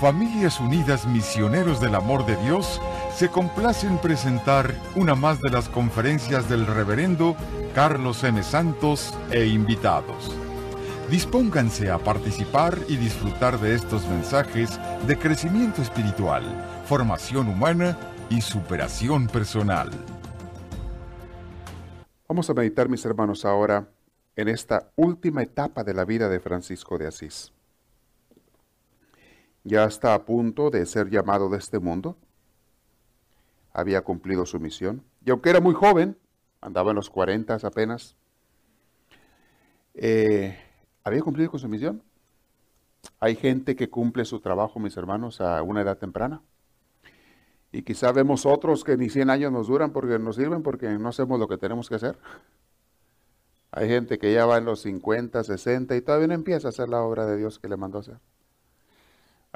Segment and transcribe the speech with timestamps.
[0.00, 2.82] Familias Unidas Misioneros del Amor de Dios
[3.14, 7.34] se complace en presentar una más de las conferencias del reverendo
[7.74, 8.42] Carlos M.
[8.42, 10.36] Santos e invitados.
[11.10, 16.44] Dispónganse a participar y disfrutar de estos mensajes de crecimiento espiritual,
[16.84, 17.96] formación humana
[18.28, 19.88] y superación personal.
[22.28, 23.88] Vamos a meditar, mis hermanos, ahora
[24.36, 27.55] en esta última etapa de la vida de Francisco de Asís
[29.66, 32.16] ya está a punto de ser llamado de este mundo.
[33.72, 35.02] Había cumplido su misión.
[35.24, 36.16] Y aunque era muy joven,
[36.60, 38.16] andaba en los 40 apenas,
[39.94, 40.56] eh,
[41.02, 42.02] había cumplido con su misión.
[43.18, 46.42] Hay gente que cumple su trabajo, mis hermanos, a una edad temprana.
[47.72, 51.08] Y quizá vemos otros que ni 100 años nos duran porque nos sirven porque no
[51.08, 52.16] hacemos lo que tenemos que hacer.
[53.72, 56.88] Hay gente que ya va en los 50, 60 y todavía no empieza a hacer
[56.88, 58.18] la obra de Dios que le mandó hacer.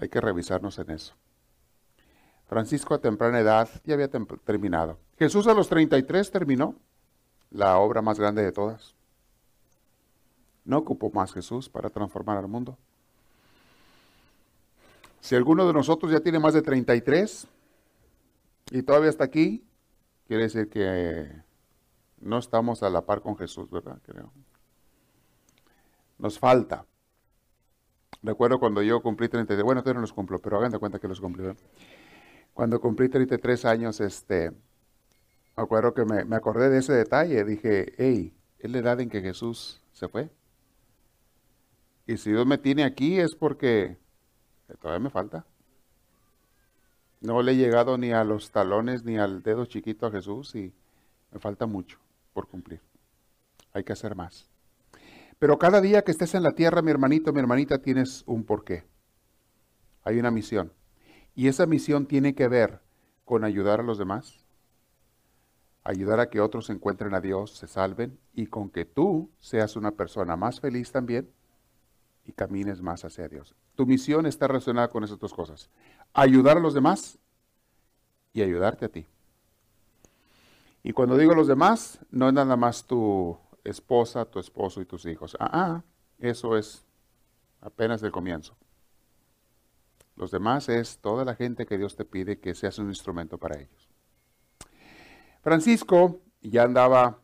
[0.00, 1.14] Hay que revisarnos en eso.
[2.48, 4.98] Francisco a temprana edad ya había terminado.
[5.18, 6.74] Jesús a los 33 terminó
[7.50, 8.94] la obra más grande de todas.
[10.64, 12.78] No ocupó más Jesús para transformar al mundo.
[15.20, 17.46] Si alguno de nosotros ya tiene más de 33
[18.70, 19.62] y todavía está aquí,
[20.26, 21.30] quiere decir que
[22.20, 23.98] no estamos a la par con Jesús, ¿verdad?
[24.02, 24.32] Creo.
[26.18, 26.86] Nos falta.
[28.22, 31.08] Recuerdo cuando yo cumplí 33, bueno, todavía no los cumplo, pero hagan de cuenta que
[31.08, 31.44] los cumplí.
[32.52, 34.50] Cuando cumplí 33 años, este,
[35.56, 37.44] me acuerdo que me, acordé de ese detalle.
[37.44, 40.28] Dije, hey, es la edad en que Jesús se fue.
[42.06, 43.96] Y si Dios me tiene aquí es porque
[44.80, 45.46] todavía me falta.
[47.20, 50.72] No le he llegado ni a los talones ni al dedo chiquito a Jesús y
[51.30, 51.98] me falta mucho
[52.32, 52.80] por cumplir.
[53.72, 54.48] Hay que hacer más.
[55.40, 58.84] Pero cada día que estés en la tierra, mi hermanito, mi hermanita, tienes un porqué.
[60.04, 60.70] Hay una misión.
[61.34, 62.82] Y esa misión tiene que ver
[63.24, 64.44] con ayudar a los demás,
[65.82, 69.92] ayudar a que otros encuentren a Dios, se salven y con que tú seas una
[69.92, 71.30] persona más feliz también
[72.26, 73.54] y camines más hacia Dios.
[73.76, 75.70] Tu misión está relacionada con esas dos cosas.
[76.12, 77.18] Ayudar a los demás
[78.34, 79.06] y ayudarte a ti.
[80.82, 85.06] Y cuando digo los demás, no es nada más tu esposa, tu esposo y tus
[85.06, 85.36] hijos.
[85.38, 85.84] Ah, ah,
[86.18, 86.84] eso es
[87.60, 88.56] apenas el comienzo.
[90.16, 93.58] Los demás es toda la gente que Dios te pide que seas un instrumento para
[93.58, 93.88] ellos.
[95.42, 97.20] Francisco ya andaba,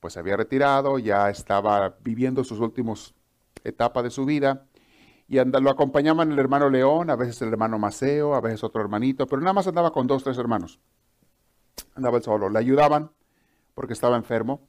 [0.00, 3.14] pues había retirado, ya estaba viviendo sus últimas
[3.64, 4.66] etapas de su vida
[5.26, 8.80] y anda, lo acompañaban el hermano León, a veces el hermano Maceo, a veces otro
[8.80, 10.80] hermanito, pero nada más andaba con dos, tres hermanos.
[11.94, 13.10] Andaba él solo, le ayudaban
[13.74, 14.67] porque estaba enfermo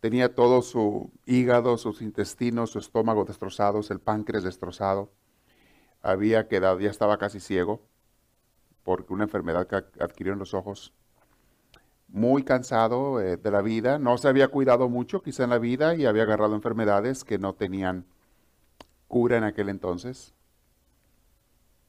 [0.00, 5.12] Tenía todo su hígado, sus intestinos, su estómago destrozados, el páncreas destrozado.
[6.00, 7.82] Había quedado, ya estaba casi ciego,
[8.82, 10.94] porque una enfermedad que adquirió en los ojos.
[12.08, 15.94] Muy cansado eh, de la vida, no se había cuidado mucho quizá en la vida
[15.94, 18.06] y había agarrado enfermedades que no tenían
[19.06, 20.34] cura en aquel entonces.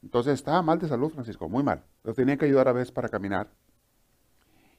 [0.02, 1.82] Entonces estaba mal de salud Francisco, muy mal.
[2.04, 3.48] Lo tenía que ayudar a veces para caminar.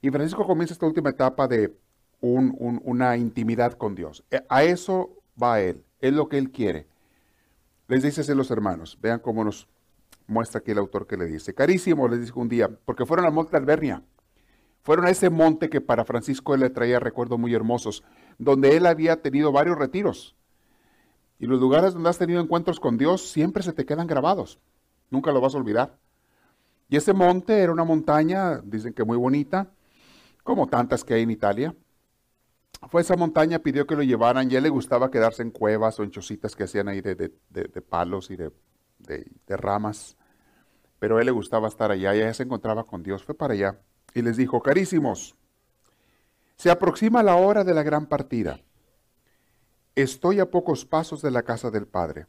[0.01, 1.75] Y Francisco comienza esta última etapa de
[2.23, 4.23] una intimidad con Dios.
[4.31, 5.09] E, a eso
[5.41, 6.87] va Él, es lo que Él quiere.
[7.87, 9.67] Les dice así los hermanos, vean cómo nos
[10.25, 11.53] muestra aquí el autor que le dice.
[11.53, 14.03] Carísimo, les dijo un día, porque fueron al monte Albernia.
[14.83, 18.03] Fueron a ese monte que para Francisco él le traía recuerdos muy hermosos,
[18.37, 20.35] donde él había tenido varios retiros.
[21.39, 24.59] Y los lugares donde has tenido encuentros con Dios siempre se te quedan grabados.
[25.09, 25.97] Nunca lo vas a olvidar.
[26.89, 29.71] Y ese monte era una montaña, dicen que muy bonita,
[30.43, 31.75] como tantas que hay en Italia
[32.89, 35.99] fue a esa montaña, pidió que lo llevaran y él le gustaba quedarse en cuevas
[35.99, 37.31] o en chocitas que hacían ahí de,
[37.81, 38.51] palos y de,
[39.47, 40.17] ramas.
[40.99, 43.23] Pero a él le gustaba estar allá y se encontraba con Dios.
[43.23, 43.79] Fue para allá
[44.13, 45.35] y les dijo, carísimos,
[46.55, 48.59] se aproxima la hora de la gran partida.
[49.95, 52.27] Estoy a pocos pasos de la casa del Padre.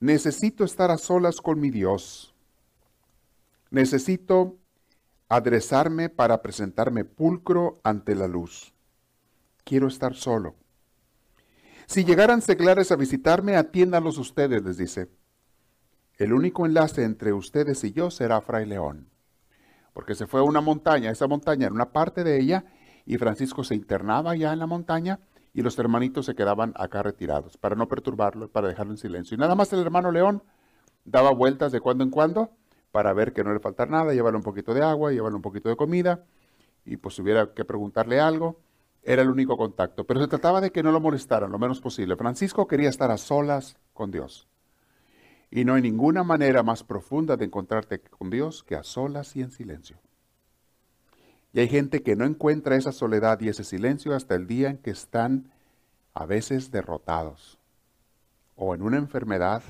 [0.00, 2.34] Necesito estar a solas con mi Dios.
[3.70, 4.56] Necesito
[5.28, 8.72] adresarme para presentarme pulcro ante la luz
[9.68, 10.54] quiero estar solo.
[11.86, 15.10] Si llegaran seglares a visitarme, atiéndanlos ustedes, les dice.
[16.16, 19.10] El único enlace entre ustedes y yo será Fray León.
[19.92, 22.64] Porque se fue a una montaña, esa montaña era una parte de ella,
[23.04, 25.20] y Francisco se internaba ya en la montaña,
[25.52, 29.34] y los hermanitos se quedaban acá retirados, para no perturbarlo, para dejarlo en silencio.
[29.34, 30.42] Y nada más el hermano León
[31.04, 32.52] daba vueltas de cuando en cuando,
[32.90, 35.68] para ver que no le faltara nada, llevarle un poquito de agua, llevarle un poquito
[35.68, 36.24] de comida,
[36.86, 38.60] y pues hubiera que preguntarle algo,
[39.08, 42.14] era el único contacto, pero se trataba de que no lo molestaran lo menos posible.
[42.14, 44.46] Francisco quería estar a solas con Dios.
[45.50, 49.40] Y no hay ninguna manera más profunda de encontrarte con Dios que a solas y
[49.40, 49.96] en silencio.
[51.54, 54.76] Y hay gente que no encuentra esa soledad y ese silencio hasta el día en
[54.76, 55.52] que están
[56.12, 57.58] a veces derrotados,
[58.56, 59.62] o en una enfermedad,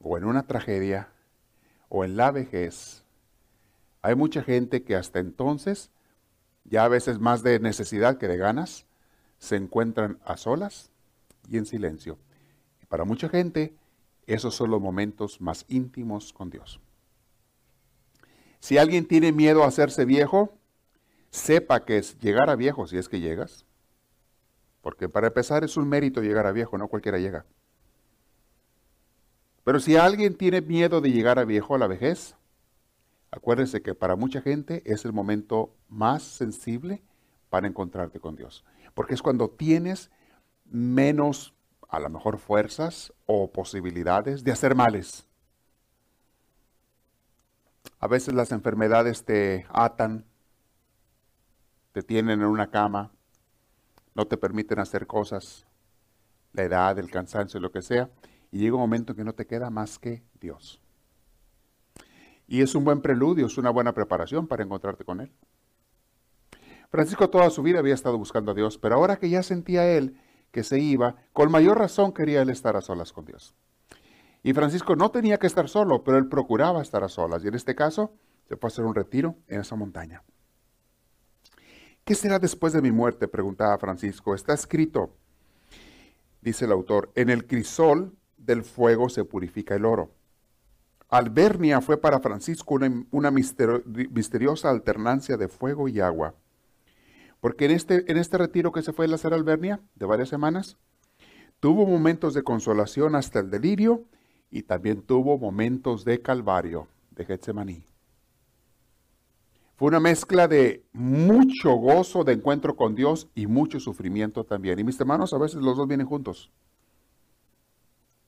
[0.00, 1.10] o en una tragedia,
[1.90, 3.04] o en la vejez.
[4.00, 5.90] Hay mucha gente que hasta entonces,
[6.68, 8.86] ya a veces más de necesidad que de ganas,
[9.38, 10.90] se encuentran a solas
[11.48, 12.18] y en silencio.
[12.82, 13.74] Y para mucha gente,
[14.26, 16.80] esos son los momentos más íntimos con Dios.
[18.60, 20.52] Si alguien tiene miedo a hacerse viejo,
[21.30, 23.64] sepa que es llegar a viejo si es que llegas.
[24.82, 27.46] Porque para empezar es un mérito llegar a viejo, no cualquiera llega.
[29.64, 32.34] Pero si alguien tiene miedo de llegar a viejo a la vejez,
[33.30, 37.02] acuérdese que para mucha gente es el momento más sensible
[37.50, 38.64] para encontrarte con Dios.
[38.94, 40.10] Porque es cuando tienes
[40.64, 41.54] menos,
[41.88, 45.26] a lo mejor, fuerzas o posibilidades de hacer males.
[48.00, 50.24] A veces las enfermedades te atan,
[51.92, 53.10] te tienen en una cama,
[54.14, 55.66] no te permiten hacer cosas,
[56.52, 58.10] la edad, el cansancio, lo que sea,
[58.50, 60.80] y llega un momento que no te queda más que Dios.
[62.48, 65.30] Y es un buen preludio, es una buena preparación para encontrarte con Él.
[66.90, 70.18] Francisco toda su vida había estado buscando a Dios, pero ahora que ya sentía él
[70.50, 73.54] que se iba, con mayor razón quería él estar a solas con Dios.
[74.42, 77.44] Y Francisco no tenía que estar solo, pero él procuraba estar a solas.
[77.44, 78.14] Y en este caso,
[78.48, 80.22] se fue a hacer un retiro en esa montaña.
[82.04, 83.28] ¿Qué será después de mi muerte?
[83.28, 84.34] preguntaba Francisco.
[84.34, 85.14] Está escrito,
[86.40, 90.14] dice el autor, en el crisol del fuego se purifica el oro.
[91.08, 92.78] Albernia fue para Francisco
[93.10, 96.34] una, misteriosa alternancia de fuego y agua.
[97.40, 100.76] Porque en este, en este retiro que se fue a la Albernia, de varias semanas,
[101.60, 104.04] tuvo momentos de consolación hasta el delirio
[104.50, 107.84] y también tuvo momentos de calvario, de Getsemaní.
[109.76, 114.78] Fue una mezcla de mucho gozo de encuentro con Dios y mucho sufrimiento también.
[114.78, 116.50] Y mis hermanos, a veces los dos vienen juntos.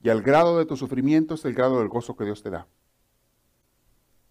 [0.03, 2.67] Y al grado de tu sufrimiento es el grado del gozo que Dios te da.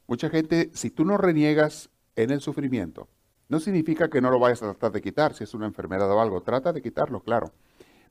[0.06, 3.08] Mucha gente, si tú no reniegas en el sufrimiento,
[3.48, 6.20] no significa que no lo vayas a tratar de quitar, si es una enfermedad o
[6.20, 7.52] algo, trata de quitarlo, claro.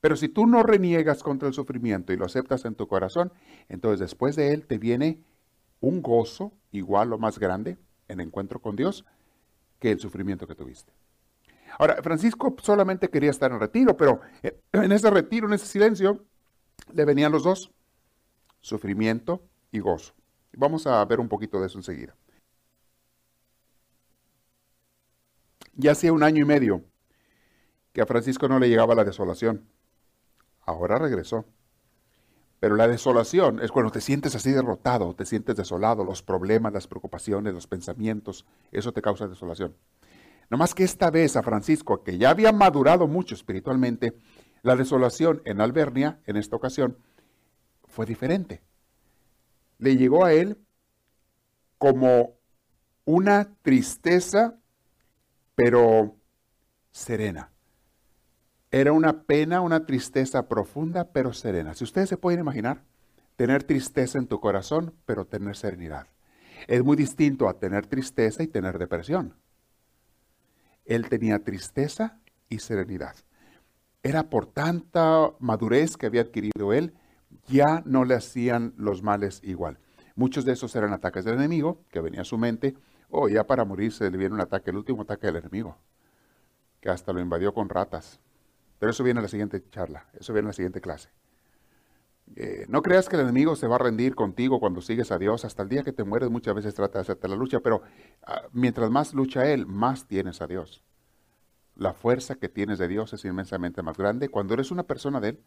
[0.02, 3.34] Pero si tú no reniegas contra el sufrimiento y lo aceptas en tu corazón,
[3.68, 5.24] entonces después de él te viene
[5.82, 7.78] un gozo igual o más grande
[8.08, 9.06] en encuentro con Dios
[9.80, 10.94] que el sufrimiento que tuviste.
[11.78, 14.22] Ahora, Francisco solamente quería estar en retiro, pero
[14.72, 16.26] en ese retiro, en ese silencio,
[16.94, 17.72] le venían los dos,
[18.62, 19.42] sufrimiento
[19.72, 20.14] y gozo.
[20.54, 22.16] Vamos a ver un poquito de eso enseguida.
[25.76, 26.84] Ya hacía un año y medio
[27.94, 29.66] que a Francisco no le llegaba la desolación.
[30.62, 31.46] Ahora regresó.
[32.60, 36.88] Pero la desolación es cuando te sientes así derrotado, te sientes desolado, los problemas, las
[36.88, 39.76] preocupaciones, los pensamientos, eso te causa desolación.
[40.50, 44.14] No más que esta vez a Francisco, que ya había madurado mucho espiritualmente,
[44.62, 46.98] la desolación en Albernia, en esta ocasión,
[47.88, 48.62] fue diferente.
[49.78, 50.58] Le llegó a él
[51.78, 52.36] como
[53.06, 54.56] una tristeza,
[55.56, 56.16] pero
[56.92, 57.52] serena.
[58.72, 61.74] Era una pena, una tristeza profunda, pero serena.
[61.74, 62.84] Si ustedes se pueden imaginar,
[63.36, 66.08] tener tristeza en tu corazón, pero tener serenidad.
[66.68, 69.34] Es muy distinto a tener tristeza y tener depresión.
[70.86, 73.16] Él tenía tristeza y serenidad.
[74.02, 76.94] Era por tanta madurez que había adquirido él,
[77.48, 79.78] ya no le hacían los males igual.
[80.16, 82.76] Muchos de esos eran ataques del enemigo, que venía a su mente,
[83.10, 85.78] o oh, ya para morirse le viene un ataque, el último ataque del enemigo,
[86.80, 88.20] que hasta lo invadió con ratas.
[88.80, 91.10] Pero eso viene en la siguiente charla, eso viene en la siguiente clase.
[92.36, 95.46] Eh, no creas que el enemigo se va a rendir contigo cuando sigues a Dios.
[95.46, 97.82] Hasta el día que te mueres muchas veces trata de hacerte la lucha, pero
[98.24, 100.84] ah, mientras más lucha Él, más tienes a Dios.
[101.80, 104.30] La fuerza que tienes de Dios es inmensamente más grande.
[104.30, 105.40] Cuando eres una persona de Él,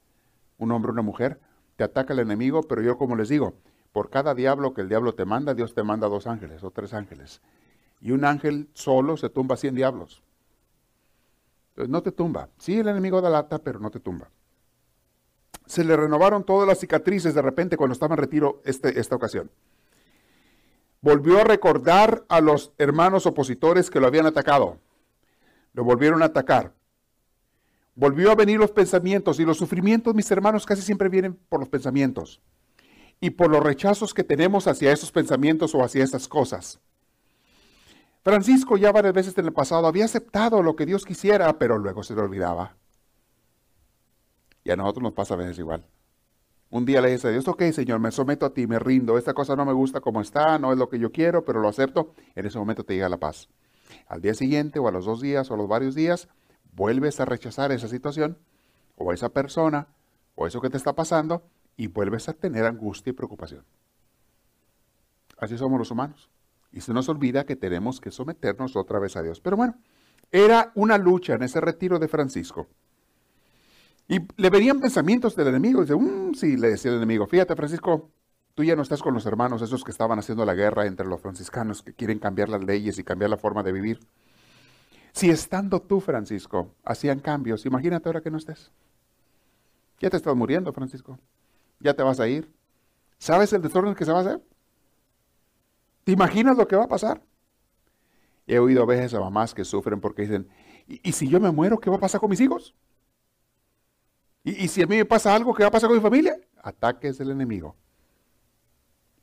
[0.59, 1.39] un hombre una mujer,
[1.77, 3.55] te ataca el enemigo, pero yo como les digo,
[3.93, 6.93] por cada diablo que el diablo te manda, Dios te manda dos ángeles o tres
[6.93, 7.41] ángeles.
[8.01, 10.23] Y un ángel solo se tumba cien diablos
[11.77, 12.49] no te tumba.
[12.59, 14.29] Sí, el enemigo da lata, pero no te tumba.
[15.67, 19.51] Se le renovaron todas las cicatrices de repente cuando estaba en retiro este, esta ocasión.
[21.01, 24.79] Volvió a recordar a los hermanos opositores que lo habían atacado.
[25.73, 26.75] Lo volvieron a atacar.
[27.95, 31.69] Volvió a venir los pensamientos y los sufrimientos, mis hermanos, casi siempre vienen por los
[31.69, 32.41] pensamientos
[33.21, 36.81] y por los rechazos que tenemos hacia esos pensamientos o hacia esas cosas.
[38.25, 42.03] Francisco ya varias veces en el pasado había aceptado lo que Dios quisiera, pero luego
[42.03, 42.77] se le olvidaba.
[44.65, 45.85] Y a nosotros nos pasa a veces igual.
[46.71, 49.35] Un día le dices a Dios, ok, Señor, me someto a ti, me rindo, esta
[49.35, 52.15] cosa no me gusta como está, no es lo que yo quiero, pero lo acepto.
[52.35, 53.49] En ese momento te llega la paz.
[54.07, 56.29] Al día siguiente o a los dos días o a los varios días,
[56.73, 58.39] vuelves a rechazar esa situación
[58.97, 59.89] o a esa persona
[60.35, 61.43] o eso que te está pasando
[61.77, 63.65] y vuelves a tener angustia y preocupación.
[65.39, 66.31] Así somos los humanos.
[66.71, 69.41] Y se nos olvida que tenemos que someternos otra vez a Dios.
[69.41, 69.77] Pero bueno,
[70.31, 72.69] era una lucha en ese retiro de Francisco.
[74.09, 75.83] Y le venían pensamientos del enemigo.
[75.83, 78.11] Dice, mm, sí, le decía el enemigo, fíjate Francisco,
[78.55, 81.21] tú ya no estás con los hermanos, esos que estaban haciendo la guerra entre los
[81.21, 84.01] franciscanos, que quieren cambiar las leyes y cambiar la forma de vivir.
[85.13, 88.71] Si estando tú, Francisco, hacían cambios, imagínate ahora que no estés.
[90.01, 91.19] Ya te estás muriendo, Francisco.
[91.79, 92.51] Ya te vas a ir.
[93.19, 94.43] ¿Sabes el desorden que se va a hacer?
[96.05, 97.23] ¿Te imaginas lo que va a pasar?
[98.47, 100.49] He oído a veces a mamás que sufren porque dicen,
[100.89, 102.75] ¿y, si yo me muero, qué va a pasar con mis hijos?
[104.43, 106.37] ¿Y, si a mí me pasa algo, qué va a pasar con mi familia?
[106.63, 107.77] Ataques del enemigo.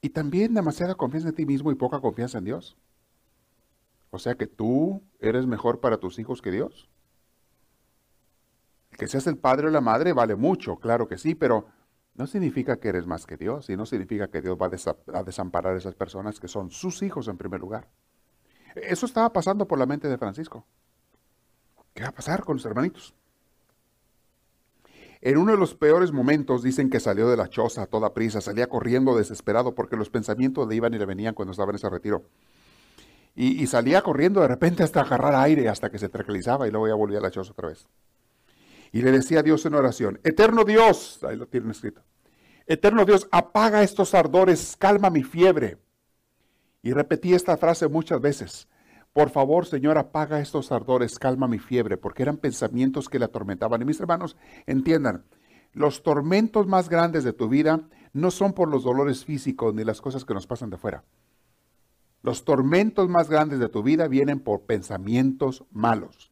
[0.02, 2.78] Y también demasiada confianza en ti mismo y poca confianza en Dios.
[4.12, 6.90] O sea que tú eres mejor para tus hijos que Dios.
[8.92, 11.68] Que seas el padre o la madre vale mucho, claro que sí, pero
[12.16, 14.70] no significa que eres más que Dios y no significa que Dios va
[15.14, 17.88] a desamparar a esas personas que son sus hijos en primer lugar.
[18.76, 20.66] Eso estaba pasando por la mente de Francisco.
[21.94, 23.14] ¿Qué va a pasar con los hermanitos?
[25.22, 28.40] En uno de los peores momentos dicen que salió de la choza a toda prisa,
[28.40, 31.90] salía corriendo desesperado porque los pensamientos le iban y le venían cuando estaba en ese
[31.90, 32.24] retiro.
[33.36, 36.96] Y, salía corriendo de repente hasta agarrar aire, hasta que se tranquilizaba y luego ya
[36.96, 37.86] volvía a la choza otra vez.
[38.92, 42.02] Y le decía a Dios en oración, Eterno Dios, ahí lo tienen escrito,
[42.66, 45.78] Eterno Dios, apaga estos ardores, calma mi fiebre.
[46.82, 48.68] Y repetí esta frase muchas veces.
[49.14, 53.82] Por favor, Señor, apaga estos ardores, calma mi fiebre, porque eran pensamientos que le atormentaban.
[53.82, 54.38] Y mis hermanos,
[54.68, 55.26] entiendan,
[55.74, 57.82] los tormentos más grandes de tu vida
[58.14, 61.04] no son por los dolores físicos ni las cosas que nos pasan de fuera.
[62.22, 66.32] Los tormentos más grandes de tu vida vienen por pensamientos malos,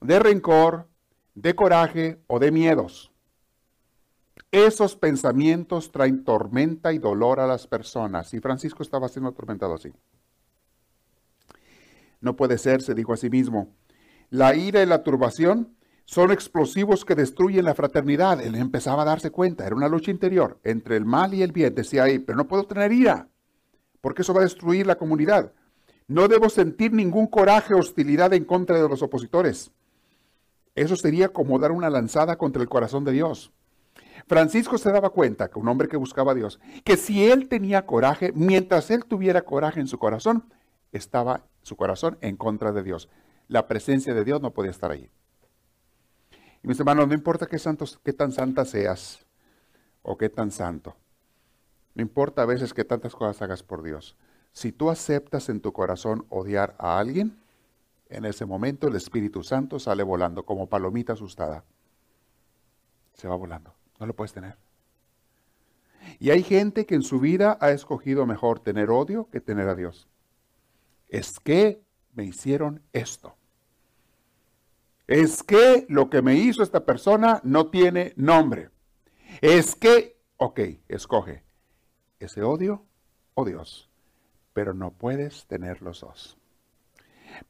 [0.00, 0.88] de rencor,
[1.34, 3.12] de coraje o de miedos.
[4.50, 8.34] Esos pensamientos traen tormenta y dolor a las personas.
[8.34, 9.92] Y Francisco estaba siendo atormentado así.
[12.22, 13.74] No puede ser, se dijo a sí mismo.
[14.30, 15.76] La ira y la turbación
[16.06, 18.40] son explosivos que destruyen la fraternidad.
[18.40, 19.66] Él empezaba a darse cuenta.
[19.66, 21.74] Era una lucha interior entre el mal y el bien.
[21.74, 23.28] Decía ahí, pero no puedo tener ira,
[24.00, 25.52] porque eso va a destruir la comunidad.
[26.06, 29.72] No debo sentir ningún coraje o hostilidad en contra de los opositores.
[30.74, 33.52] Eso sería como dar una lanzada contra el corazón de Dios.
[34.28, 37.84] Francisco se daba cuenta que un hombre que buscaba a Dios, que si él tenía
[37.84, 40.44] coraje, mientras él tuviera coraje en su corazón,
[40.92, 43.08] estaba su corazón en contra de Dios.
[43.48, 45.10] La presencia de Dios no podía estar allí.
[46.62, 49.26] Y mis hermanos, no importa qué, santos, qué tan santa seas
[50.02, 50.94] o qué tan santo.
[51.94, 54.16] No importa a veces qué tantas cosas hagas por Dios.
[54.52, 57.38] Si tú aceptas en tu corazón odiar a alguien,
[58.08, 61.64] en ese momento el Espíritu Santo sale volando como palomita asustada.
[63.14, 63.74] Se va volando.
[63.98, 64.56] No lo puedes tener.
[66.18, 69.74] Y hay gente que en su vida ha escogido mejor tener odio que tener a
[69.74, 70.08] Dios.
[71.12, 73.36] Es que me hicieron esto.
[75.06, 78.70] Es que lo que me hizo esta persona no tiene nombre.
[79.42, 81.44] Es que, ok, escoge
[82.18, 82.86] ese odio
[83.34, 83.90] o Dios,
[84.54, 86.38] pero no puedes tener los dos.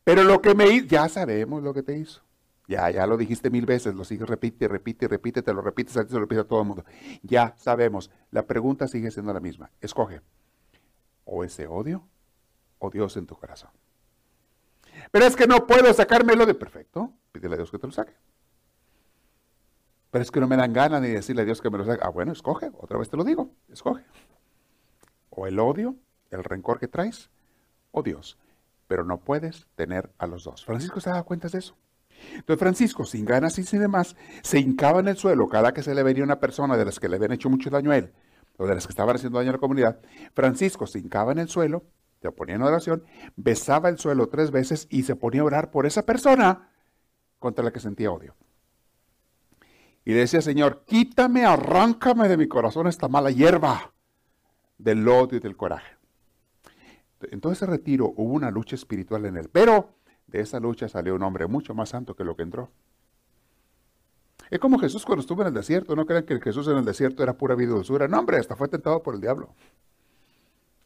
[0.03, 2.21] Pero lo que me hizo, ya sabemos lo que te hizo.
[2.67, 6.03] Ya, ya lo dijiste mil veces, lo sigues, repite, repite, repite, te lo repites, se
[6.03, 6.85] lo repite a todo el mundo.
[7.23, 9.71] Ya sabemos, la pregunta sigue siendo la misma.
[9.81, 10.21] Escoge
[11.25, 12.09] o ese odio
[12.83, 13.71] o Dios en tu corazón.
[15.13, 17.13] Pero es que no puedo sacármelo de perfecto.
[17.31, 18.15] Pídele a Dios que te lo saque.
[20.11, 22.03] Pero es que no me dan ganas ni decirle a Dios que me lo saque.
[22.05, 24.05] Ah, bueno, escoge, otra vez te lo digo, escoge.
[25.31, 25.97] O el odio,
[26.31, 27.31] el rencor que traes,
[27.93, 28.37] o Dios.
[28.89, 30.65] Pero no puedes tener a los dos.
[30.65, 31.77] Francisco se da cuenta de eso.
[32.35, 35.95] Entonces Francisco, sin ganas y sin demás, se hincaba en el suelo cada que se
[35.95, 38.13] le venía una persona de las que le habían hecho mucho daño a él,
[38.59, 40.01] o de las que estaban haciendo daño a la comunidad.
[40.35, 41.85] Francisco se hincaba en el suelo,
[42.23, 43.05] se ponía en oración,
[43.37, 46.71] besaba el suelo tres veces y se ponía a orar por esa persona
[47.39, 48.37] contra la que sentía odio.
[50.05, 53.93] Y decía, Señor, quítame, arráncame de mi corazón esta mala hierba
[54.79, 55.97] del odio y del coraje.
[57.31, 59.91] En todo ese retiro hubo una lucha espiritual en él, pero
[60.27, 62.71] de esa lucha salió un hombre mucho más santo que lo que entró.
[64.51, 65.97] Es como Jesús cuando estuvo en el desierto.
[65.97, 68.07] No crean que Jesús en el desierto era pura vida dulzura.
[68.07, 69.55] No, hombre, hasta fue tentado por el diablo.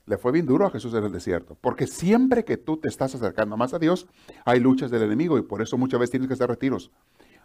[0.07, 1.57] Le fue bien duro a Jesús en el desierto.
[1.61, 4.07] Porque siempre que tú te estás acercando más a Dios,
[4.45, 6.93] hay luchas del enemigo y por eso muchas veces tienes que hacer retiros.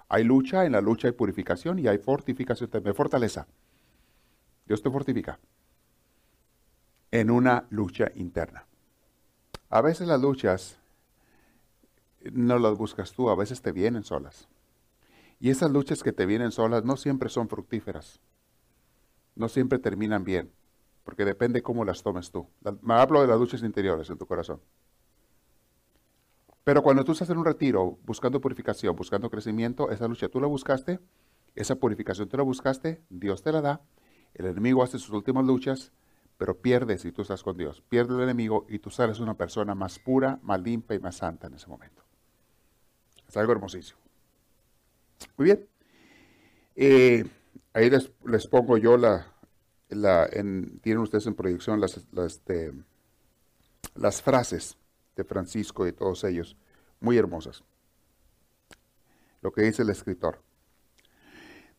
[0.08, 3.48] Hay lucha, en la lucha hay purificación y hay fortificación también, fortaleza.
[4.68, 5.40] Dios te fortifica
[7.10, 8.66] en una lucha interna.
[9.70, 10.78] A veces las luchas
[12.32, 14.48] no las buscas tú, a veces te vienen solas.
[15.40, 18.22] Y esas luchas que te vienen solas no siempre son fructíferas.
[19.36, 20.52] No siempre terminan bien,
[21.04, 22.48] porque depende cómo las tomes tú.
[22.82, 24.62] Me hablo de las luchas interiores en tu corazón.
[26.64, 30.48] Pero cuando tú estás en un retiro buscando purificación, buscando crecimiento, esa lucha tú la
[30.48, 31.00] buscaste,
[31.56, 33.82] esa purificación tú la buscaste, Dios te la da,
[34.34, 35.92] el enemigo hace sus últimas luchas,
[36.38, 37.82] pero pierdes si tú estás con Dios.
[37.82, 41.48] Pierde el enemigo y tú sales una persona más pura, más limpia y más santa
[41.48, 42.04] en ese momento.
[43.28, 44.00] Es algo hermosísimo.
[45.38, 45.68] Muy bien.
[46.76, 47.26] Eh,
[47.74, 49.31] ahí les, pongo yo la,
[49.92, 52.74] la tienen ustedes en proyección este,
[53.96, 54.78] las frases
[55.16, 56.58] de Francisco y todos ellos,
[57.00, 57.64] muy hermosas.
[59.42, 60.42] Lo que dice el escritor.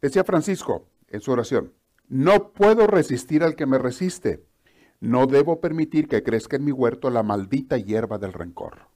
[0.00, 1.72] Decía Francisco en su oración,
[2.08, 4.44] no puedo resistir al que me resiste.
[5.00, 8.86] No debo permitir que crezca en mi huerto la maldita hierba del rencor.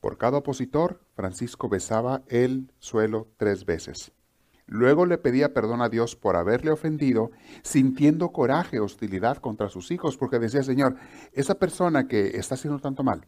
[0.00, 4.12] Por cada opositor, Francisco besaba el suelo tres veces.
[4.66, 7.30] Luego le pedía perdón a Dios por haberle ofendido,
[7.62, 10.96] sintiendo coraje, hostilidad contra sus hijos, porque decía, Señor,
[11.32, 13.26] esa persona que está haciendo tanto mal,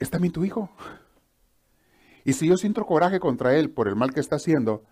[0.00, 0.70] es también tu hijo.
[2.24, 4.82] Y si yo siento coraje contra él por el mal que está haciendo,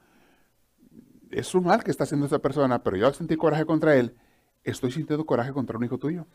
[1.31, 4.15] es un mal que está haciendo esa persona, pero yo al sentir coraje contra él,
[4.63, 6.27] estoy sintiendo coraje contra un hijo tuyo.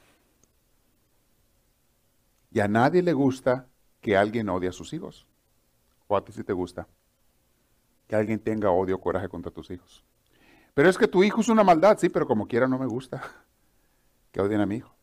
[2.52, 3.68] Y a nadie le gusta
[4.02, 5.28] que alguien odie a sus hijos.
[6.08, 6.88] ¿O a ti si te gusta?
[8.08, 10.06] Que alguien tenga odio o coraje contra tus hijos.
[10.74, 13.22] Pero es que tu hijo es una maldad, sí, pero como quiera no me gusta
[14.32, 14.96] que odien a mi hijo.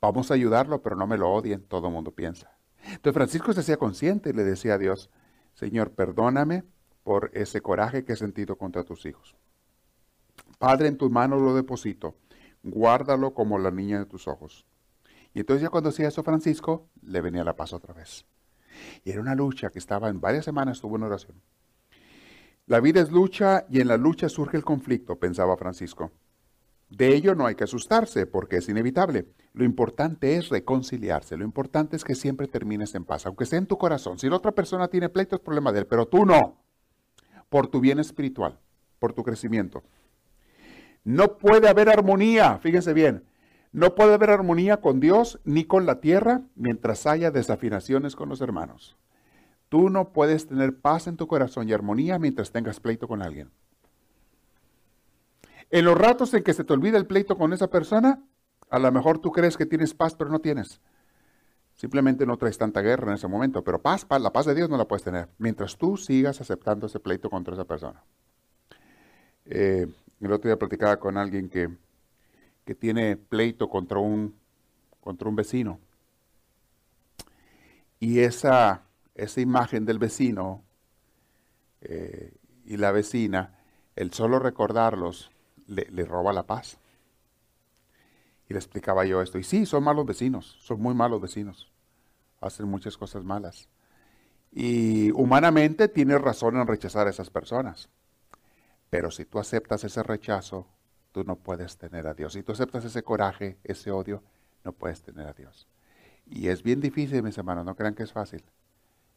[0.00, 2.56] Vamos a ayudarlo, pero no me lo odien, todo el mundo piensa.
[2.84, 5.10] Entonces Francisco se hacía consciente y le decía a Dios,
[5.54, 6.64] Señor, perdóname
[7.02, 9.36] por ese coraje que he sentido contra tus hijos.
[10.58, 12.16] Padre, en tus manos lo deposito,
[12.62, 14.66] guárdalo como la niña de tus ojos.
[15.34, 18.26] Y entonces ya cuando hacía eso Francisco, le venía la paz otra vez.
[19.04, 21.42] Y era una lucha que estaba en varias semanas, estuvo en oración.
[22.66, 26.10] La vida es lucha y en la lucha surge el conflicto, pensaba Francisco.
[26.88, 29.28] De ello no hay que asustarse porque es inevitable.
[29.52, 31.36] Lo importante es reconciliarse.
[31.36, 34.18] Lo importante es que siempre termines en paz, aunque sea en tu corazón.
[34.18, 36.64] Si la otra persona tiene pleito es problema de él, pero tú no.
[37.48, 38.58] Por tu bien espiritual,
[38.98, 39.84] por tu crecimiento.
[41.04, 43.24] No puede haber armonía, fíjense bien.
[43.70, 48.40] No puede haber armonía con Dios ni con la tierra mientras haya desafinaciones con los
[48.40, 48.96] hermanos.
[49.68, 53.50] Tú no puedes tener paz en tu corazón y armonía mientras tengas pleito con alguien.
[55.70, 58.22] En los ratos en que se te olvida el pleito con esa persona,
[58.70, 60.80] a lo mejor tú crees que tienes paz, pero no tienes.
[61.74, 64.78] Simplemente no traes tanta guerra en ese momento, pero paz, la paz de Dios no
[64.78, 68.02] la puedes tener mientras tú sigas aceptando ese pleito contra esa persona.
[69.44, 69.86] Eh,
[70.20, 71.68] el otro día platicaba con alguien que,
[72.64, 74.34] que tiene pleito contra un,
[75.00, 75.78] contra un vecino.
[78.00, 78.85] Y esa,
[79.16, 80.62] esa imagen del vecino
[81.80, 83.58] eh, y la vecina,
[83.96, 85.30] el solo recordarlos
[85.66, 86.78] le, roba la paz.
[88.48, 89.38] Y le explicaba yo esto.
[89.38, 91.72] Y sí, son malos vecinos, son muy malos vecinos.
[92.40, 93.68] Hacen muchas cosas malas.
[94.52, 97.88] Y humanamente tienes razón en rechazar a esas personas.
[98.90, 100.68] Pero si tú aceptas ese rechazo,
[101.12, 102.34] tú no puedes tener a Dios.
[102.34, 104.22] Si tú aceptas ese coraje, ese odio,
[104.64, 105.66] no puedes tener a Dios.
[106.26, 108.44] Y es bien difícil, mis hermanos, no crean que es fácil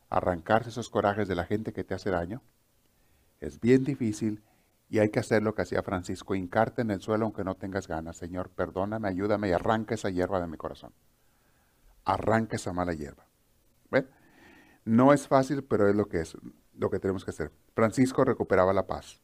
[0.09, 2.41] arrancarse esos corajes de la gente que te hace daño.
[3.39, 4.43] Es bien difícil
[4.89, 7.87] y hay que hacer lo que hacía Francisco, hincarte en el suelo aunque no tengas
[7.87, 8.17] ganas.
[8.17, 10.93] Señor, perdóname, ayúdame y arranca esa hierba de mi corazón.
[12.05, 13.27] Arranca esa mala hierba.
[13.91, 14.09] ¿Ven?
[14.85, 16.35] No es fácil, pero es lo que es,
[16.73, 17.51] lo que tenemos que hacer.
[17.75, 19.21] Francisco recuperaba la paz.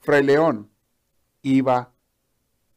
[0.00, 0.70] Fray León
[1.42, 1.92] iba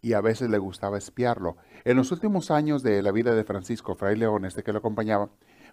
[0.01, 1.57] y a veces le gustaba espiarlo.
[1.83, 5.29] En los últimos años de la vida de Francisco, Fray León, este que lo acompañaba,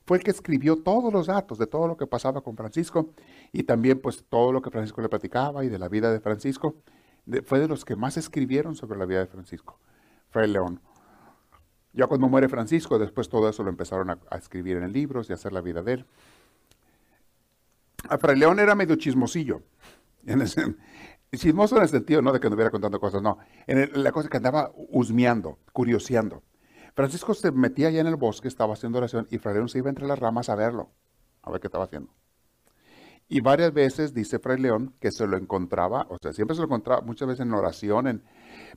[0.07, 3.11] fue el que escribió todos los datos de todo lo que pasaba con Francisco
[3.53, 6.77] y también pues todo lo que Francisco le platicaba y de la vida de Francisco.
[7.45, 9.79] fue de los que más escribieron sobre la vida de Francisco,
[10.31, 10.81] Fray León.
[11.93, 15.35] Ya cuando muere Francisco, después todo eso lo empezaron a, escribir en libros y a
[15.35, 16.07] hacer la vida de él.
[18.09, 19.63] A Fray León era medio chismosillo.
[21.37, 23.39] chismoso en el sentido, no de que anduviera contando cosas, no.
[23.67, 26.43] En la cosa que andaba husmeando, curioseando.
[26.95, 29.89] Francisco se metía allá en el bosque, estaba haciendo oración y Fray León se iba
[29.89, 30.91] entre las ramas a verlo,
[31.43, 32.13] a ver qué estaba haciendo.
[33.29, 36.67] Y varias veces dice Fray León que se lo encontraba, o sea, siempre se lo
[36.67, 38.25] encontraba, muchas veces en oración,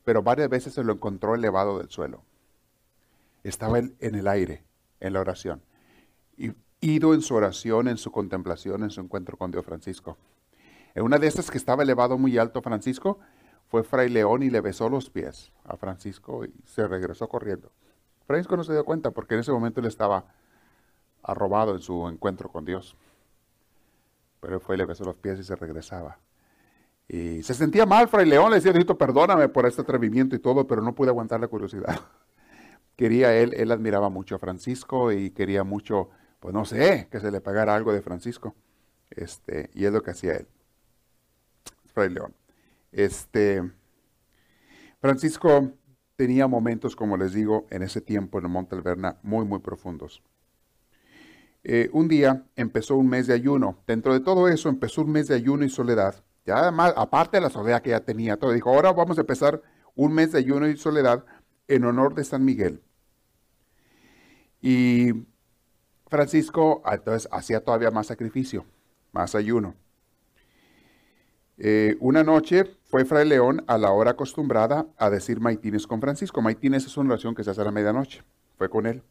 [0.03, 2.23] pero varias veces se lo encontró elevado del suelo.
[3.43, 4.63] Estaba en, el aire,
[4.99, 5.63] en la oración.
[6.37, 10.17] Y ido en su oración, en su contemplación, en su encuentro con Dios Francisco.
[10.93, 13.19] En una de estas que estaba elevado muy alto Francisco,
[13.69, 17.71] fue Fray León y le besó los pies a Francisco y se regresó corriendo.
[18.25, 20.25] Francisco no se dio cuenta porque en ese momento él estaba
[21.21, 22.95] arrobado en su encuentro con Dios.
[24.39, 26.19] Pero él fue y le besó los pies y se regresaba.
[27.07, 30.65] Y se sentía mal, Fray León, le decía, Diosito, perdóname por este atrevimiento y todo,
[30.67, 31.99] pero no pude aguantar la curiosidad.
[32.95, 36.09] quería él, él admiraba mucho a Francisco y quería mucho,
[36.39, 38.55] pues no sé, que se le pagara algo de Francisco.
[39.09, 40.47] Este, y es lo que hacía él.
[41.93, 42.33] Fray León.
[42.91, 43.63] Este,
[44.99, 45.71] Francisco
[46.15, 50.21] tenía momentos, como les digo, en ese tiempo en el Monte Alberna muy, muy profundos.
[51.63, 53.83] Eh, un día empezó un mes de ayuno.
[53.87, 56.23] Dentro de todo eso empezó un mes de ayuno y soledad.
[56.45, 59.61] Ya además, aparte de la soledad que ya tenía, todo dijo, ahora vamos a empezar
[59.95, 61.25] un mes de ayuno y soledad
[61.67, 62.81] en honor de San Miguel.
[64.61, 65.25] Y
[66.07, 68.65] Francisco entonces hacía todavía más sacrificio,
[69.11, 69.75] más ayuno.
[71.57, 76.43] Eh, una noche fue Fray León a la hora acostumbrada a decir maitines con Francisco.
[76.43, 78.21] Maitines es una oración que se hace a la medianoche.
[78.55, 79.01] Fue con él.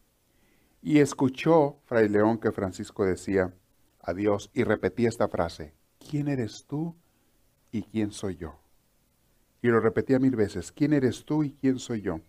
[0.81, 3.53] Y escuchó Fray León que Francisco decía
[4.01, 5.75] adiós y repetía esta frase.
[5.99, 6.95] ¿Quién eres tú
[7.73, 8.55] y quién soy yo?
[9.63, 10.71] Y lo repetía mil veces.
[10.71, 12.21] ¿Quién eres tú y quién soy yo?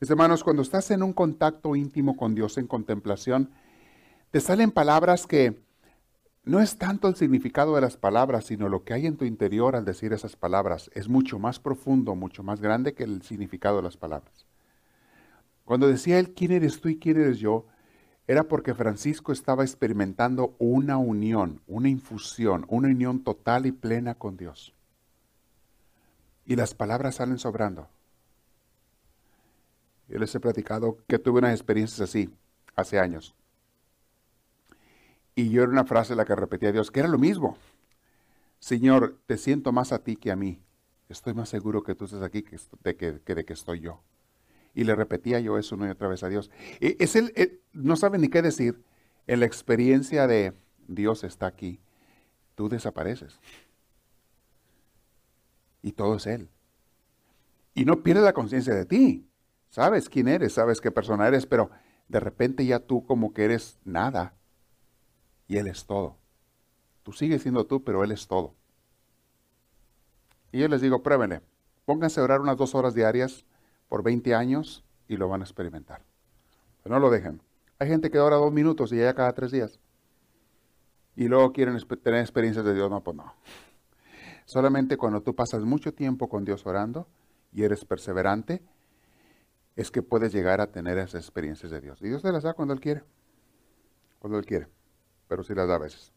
[0.00, 3.50] Mis hermanos, cuando estás en un contacto íntimo con Dios en contemplación,
[4.30, 5.60] te salen palabras que
[6.44, 9.76] no es tanto el significado de las palabras, sino lo que hay en tu interior
[9.76, 10.90] al decir esas palabras.
[10.94, 14.46] Es mucho más profundo, mucho más grande que el significado de las palabras.
[15.64, 17.66] Cuando decía él, ¿quién eres tú y quién eres yo?
[18.26, 24.36] Era porque Francisco estaba experimentando una unión, una infusión, una unión total y plena con
[24.36, 24.74] Dios.
[26.44, 27.88] Y las palabras salen sobrando.
[30.08, 32.30] Yo les he platicado que tuve unas experiencias así
[32.76, 33.34] hace años.
[35.34, 37.56] Y yo era una frase la que repetía a Dios, que era lo mismo.
[38.60, 40.62] Señor, te siento más a ti que a mí.
[41.08, 44.02] Estoy más seguro que tú estás aquí que de que, de que estoy yo.
[44.74, 46.50] Y le repetía yo eso una y otra vez a Dios.
[46.80, 48.82] E, es el, e, no sabe ni qué decir.
[49.26, 50.52] En la experiencia de
[50.86, 51.80] Dios está aquí,
[52.54, 53.40] tú desapareces.
[55.82, 56.50] Y todo es Él.
[57.74, 59.28] Y no pierdes la conciencia de ti.
[59.70, 61.70] Sabes quién eres, sabes qué persona eres, pero
[62.08, 64.34] de repente ya tú como que eres nada
[65.46, 66.16] y Él es todo.
[67.02, 68.54] Tú sigues siendo tú, pero Él es todo.
[70.52, 71.42] Y yo les digo, pruébenle.
[71.84, 73.44] Pónganse a orar unas dos horas diarias
[73.88, 76.02] por 20 años y lo van a experimentar.
[76.82, 77.42] Pero no lo dejen.
[77.78, 79.78] Hay gente que ora dos minutos y ya cada tres días.
[81.16, 82.90] Y luego quieren tener experiencias de Dios.
[82.90, 83.34] No, pues no.
[84.46, 87.06] Solamente cuando tú pasas mucho tiempo con Dios orando
[87.52, 88.62] y eres perseverante,
[89.76, 92.00] es que puedes llegar a tener esas experiencias de Dios.
[92.00, 93.02] Y Dios te las da cuando Él quiere.
[94.20, 94.68] Cuando Él quiere
[95.34, 96.12] pero sí las da a veces.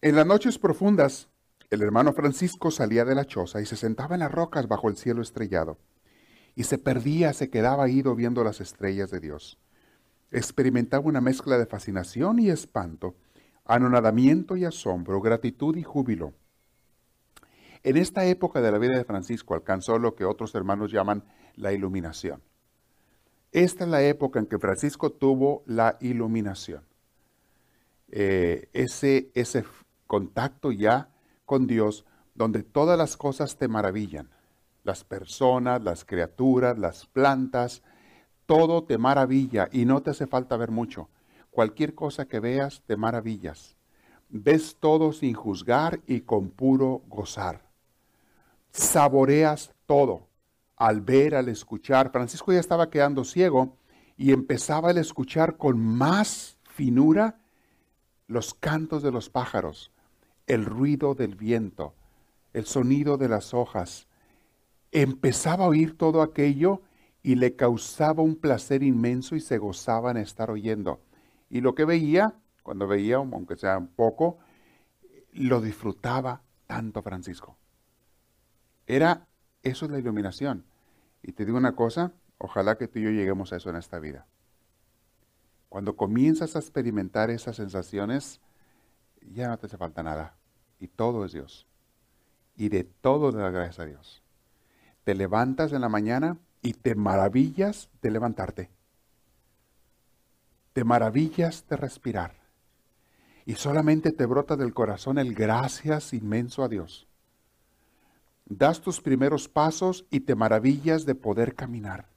[0.00, 1.28] En las noches profundas,
[1.68, 4.96] el hermano Francisco salía de la choza y se sentaba en las rocas bajo el
[4.96, 5.76] cielo estrellado,
[6.54, 9.58] y se perdía, se quedaba ido viendo las estrellas de Dios.
[10.30, 13.16] Experimentaba una mezcla de fascinación y espanto,
[13.66, 16.32] anonadamiento y asombro, gratitud y júbilo.
[17.82, 21.22] En esta época de la vida de Francisco alcanzó lo que otros hermanos llaman
[21.54, 22.40] la iluminación.
[23.56, 26.82] Esta es la época en que Francisco tuvo la iluminación.
[28.10, 29.64] Eh, ese, ese
[30.06, 31.08] contacto ya
[31.46, 34.28] con Dios, donde todas las cosas te maravillan.
[34.84, 37.82] Las personas, las criaturas, las plantas,
[38.44, 41.08] todo te maravilla y no te hace falta ver mucho.
[41.50, 43.74] Cualquier cosa que veas, te maravillas.
[44.28, 47.62] Ves todo sin juzgar y con puro gozar.
[48.70, 50.25] Saboreas todo
[50.76, 52.12] al ver, al escuchar.
[52.12, 53.76] Francisco ya estaba quedando ciego
[54.16, 57.40] y empezaba a escuchar con más finura
[58.26, 59.92] los cantos de los pájaros,
[60.46, 61.94] el ruido del viento,
[62.52, 64.06] el sonido de las hojas.
[64.92, 66.82] Empezaba a oír todo aquello
[67.22, 71.00] y le causaba un placer inmenso y se gozaba en estar oyendo.
[71.50, 74.38] Y lo que veía, cuando veía, aunque sea un poco,
[75.32, 77.56] lo disfrutaba tanto Francisco.
[78.86, 79.26] Era
[79.66, 80.64] eso es la iluminación.
[81.22, 83.98] Y te digo una cosa, ojalá que tú y yo lleguemos a eso en esta
[83.98, 84.26] vida.
[85.68, 88.40] Cuando comienzas a experimentar esas sensaciones,
[89.20, 90.36] ya no te hace falta nada.
[90.78, 91.66] Y todo es Dios.
[92.54, 94.22] Y de todo le das gracias a Dios.
[95.04, 98.70] Te levantas en la mañana y te maravillas de levantarte.
[100.72, 102.34] Te maravillas de respirar.
[103.44, 107.06] Y solamente te brota del corazón el gracias inmenso a Dios
[108.46, 112.08] das tus primeros pasos y te maravillas de poder caminar.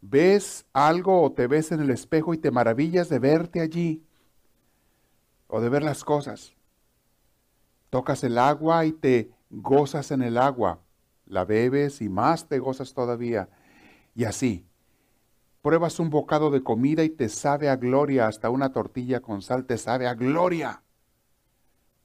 [0.00, 4.04] Ves algo o te ves en el espejo y te maravillas de verte allí
[5.46, 6.54] o de ver las cosas.
[7.88, 10.80] Tocas el agua y te gozas en el agua.
[11.26, 13.48] La bebes y más te gozas todavía.
[14.14, 14.66] Y así,
[15.62, 19.66] pruebas un bocado de comida y te sabe a gloria, hasta una tortilla con sal
[19.66, 20.82] te sabe a gloria.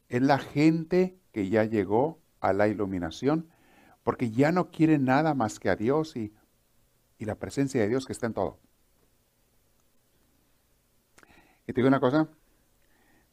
[0.08, 3.48] Es la gente que ya llegó a la iluminación,
[4.04, 6.34] porque ya no quiere nada más que a Dios y,
[7.18, 8.60] y la presencia de Dios que está en todo.
[11.68, 12.30] Y te digo una cosa,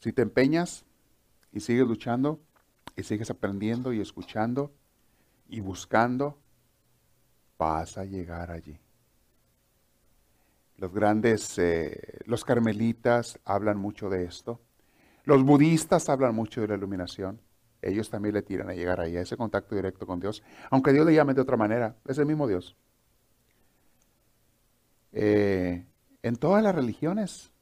[0.00, 0.84] si te empeñas
[1.52, 2.40] y sigues luchando
[2.96, 4.72] y sigues aprendiendo y escuchando
[5.48, 6.38] y buscando,
[7.58, 8.78] vas a llegar allí.
[10.76, 14.60] Los grandes, eh, los carmelitas hablan mucho de esto.
[15.24, 17.40] Los budistas hablan mucho de la iluminación.
[17.84, 20.42] Ellos también le tiran a llegar ahí, a ese contacto directo con Dios.
[20.70, 22.76] Aunque Dios le llame de otra manera, es el mismo Dios.
[25.12, 25.84] Eh,
[26.22, 27.52] en todas las religiones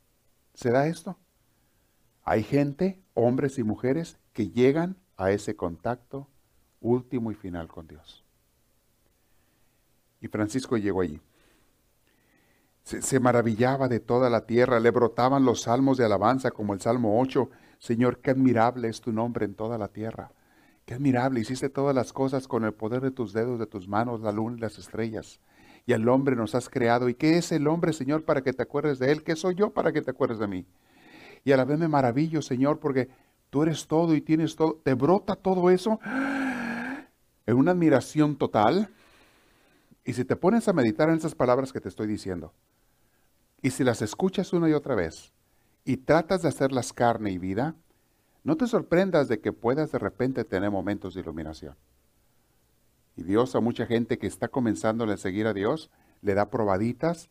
[0.55, 1.19] se da esto.
[2.25, 6.29] Hay gente, hombres y mujeres, que llegan a ese contacto
[6.81, 8.25] último y final con Dios.
[10.21, 11.21] Y Francisco llegó allí.
[12.85, 17.21] Se, maravillaba de toda la tierra, le brotaban los salmos de alabanza como el Salmo
[17.21, 17.51] 8.
[17.83, 20.31] Señor, qué admirable es tu nombre en toda la tierra.
[20.87, 24.21] Qué admirable, hiciste todas las cosas con el poder de tus dedos, de tus manos,
[24.21, 25.41] la luna y las estrellas.
[25.85, 27.09] Y al hombre nos has creado.
[27.09, 29.25] ¿Y qué es el hombre, Señor, para que te acuerdes de él?
[29.25, 30.65] ¿Qué soy yo para que te acuerdes de mí?
[31.43, 33.09] Y a la vez me maravillo, Señor, porque
[33.51, 34.81] tú eres todo y tienes todo.
[34.85, 35.99] Te brota todo eso
[37.47, 38.91] en una admiración total.
[40.05, 42.55] Y si te pones a meditar en esas palabras que te estoy diciendo,
[43.61, 45.33] y si las escuchas una y otra vez,
[45.85, 47.75] y tratas de hacerlas carne y vida,
[48.45, 51.77] no te sorprendas de que puedas de repente tener momentos de iluminación.
[53.17, 55.91] Y Dios a mucha gente que está comenzando a seguir a Dios,
[56.23, 57.31] le da probaditas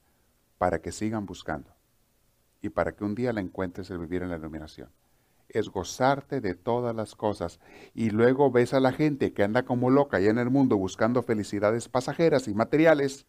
[0.57, 1.71] para que sigan buscando
[2.61, 4.89] y para que un día la encuentres el vivir en la iluminación.
[5.49, 7.59] Es gozarte de todas las cosas.
[7.93, 11.23] Y luego ves a la gente que anda como loca allá en el mundo buscando
[11.23, 13.25] felicidades pasajeras y materiales,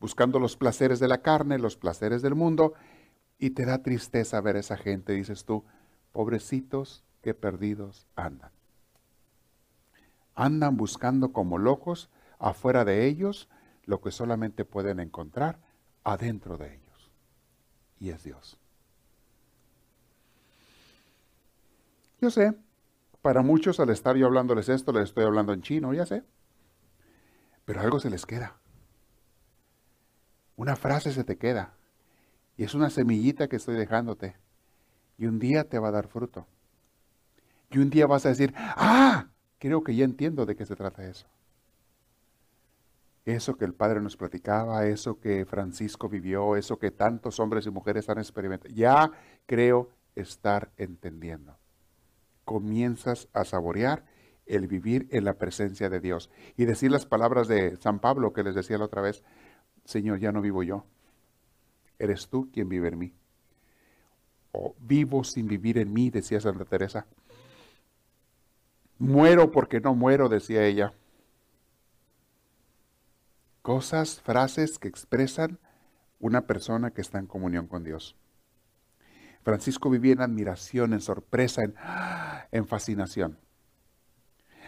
[0.00, 2.74] buscando los placeres de la carne, los placeres del mundo,
[3.42, 5.64] y te da tristeza ver a esa gente, dices tú,
[6.12, 8.52] pobrecitos que perdidos andan.
[10.36, 13.48] Andan buscando como locos afuera de ellos
[13.84, 15.58] lo que solamente pueden encontrar
[16.04, 17.10] adentro de ellos.
[17.98, 18.58] Y es Dios.
[22.20, 22.56] Yo sé,
[23.22, 26.22] para muchos al estar yo hablándoles esto, les estoy hablando en chino, ya sé.
[27.64, 28.60] Pero algo se les queda.
[30.54, 31.74] Una frase se te queda.
[32.56, 34.36] Y es una semillita que estoy dejándote.
[35.18, 36.46] Y un día te va a dar fruto.
[37.70, 41.08] Y un día vas a decir, ah, creo que ya entiendo de qué se trata
[41.08, 41.26] eso.
[43.24, 47.70] Eso que el Padre nos platicaba, eso que Francisco vivió, eso que tantos hombres y
[47.70, 48.74] mujeres han experimentado.
[48.74, 49.10] Ya
[49.46, 51.56] creo estar entendiendo
[52.44, 54.04] comienzas a saborear
[54.46, 56.30] el vivir en la presencia de Dios.
[56.56, 59.22] Y decir las palabras de San Pablo que les decía la otra vez,
[59.84, 60.84] Señor, ya no vivo yo,
[62.04, 63.14] eres tú quien vive en mí.
[64.52, 67.06] O vivo sin vivir en mí, decía Santa Teresa.
[68.98, 70.92] Muero porque no muero, decía ella.
[73.62, 75.58] Cosas, frases que expresan
[76.18, 78.16] una persona que está en comunión con Dios.
[79.42, 81.62] Francisco vivía en admiración, en sorpresa,
[82.52, 83.38] en, fascinación.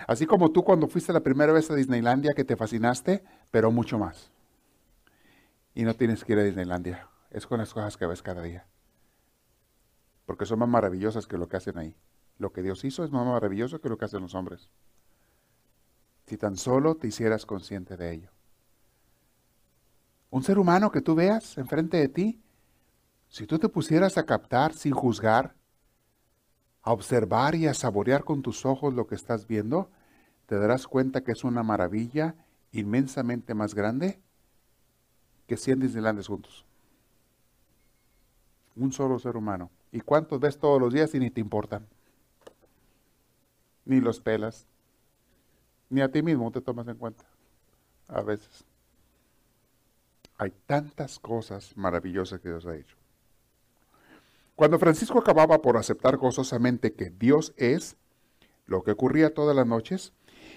[0.09, 3.99] Así como tú cuando fuiste la primera vez a Disneylandia que te fascinaste, pero mucho
[3.99, 4.33] más.
[5.75, 7.09] Y no tienes que ir a Disneylandia.
[7.35, 8.65] Es con las cosas que ves cada día.
[10.25, 11.97] Porque son más maravillosas que lo que hacen ahí.
[12.39, 14.71] Lo que Dios hizo es más maravilloso que lo que hacen los hombres.
[16.27, 18.31] Si tan solo te hicieras consciente de ello.
[20.31, 22.41] Un ser humano que tú veas enfrente de ti
[23.35, 25.57] si tú te pusieras a captar sin juzgar,
[26.83, 29.91] a observar y a saborear con tus ojos lo que estás viendo,
[30.47, 32.37] te darás cuenta que es una maravilla
[32.71, 34.21] inmensamente más grande
[35.49, 36.65] que 100 Disneylandes juntos.
[38.77, 39.71] Un solo ser humano.
[39.93, 41.87] ¿Y cuántos ves todos los días y ni te importan?
[43.85, 44.67] Ni los pelas.
[45.91, 47.25] Ni a ti mismo te tomas en cuenta.
[48.09, 48.65] A veces.
[50.37, 52.97] Hay tantas cosas maravillosas que Dios ha hecho.
[54.57, 57.97] Cuando Francisco acababa por aceptar gozosamente que Dios es,
[58.67, 60.13] lo que ocurría todas las noches,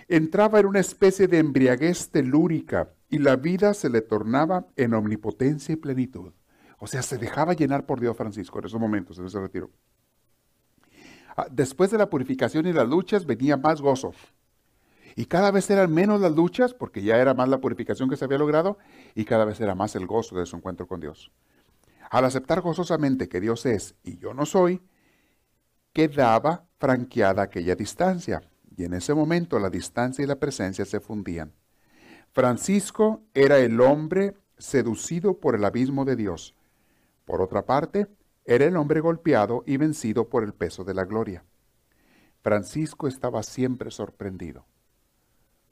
[0.08, 5.74] entraba en una especie de embriaguez telúrica y la vida se le tornaba en omnipotencia
[5.74, 6.32] y plenitud.
[6.80, 9.70] O sea, se dejaba llenar por Dios Francisco en esos momentos, en ese retiro.
[11.36, 14.14] Ah, después de la purificación y las luchas venía más gozo.
[15.16, 18.26] Y cada vez eran menos las luchas, porque ya era más la purificación que se
[18.26, 18.78] había logrado,
[19.16, 21.32] y cada vez era más el gozo de su encuentro con Dios.
[22.10, 24.82] Al aceptar gozosamente que Dios es y yo no soy,
[25.92, 28.44] quedaba franqueada aquella distancia,
[28.76, 31.52] y en ese momento la distancia y la presencia se fundían.
[32.32, 36.54] Francisco era el hombre seducido por el abismo de Dios.
[37.28, 38.08] Por otra parte,
[38.46, 41.44] era el hombre golpeado y vencido por el peso de la gloria.
[42.42, 44.66] Francisco estaba siempre sorprendido.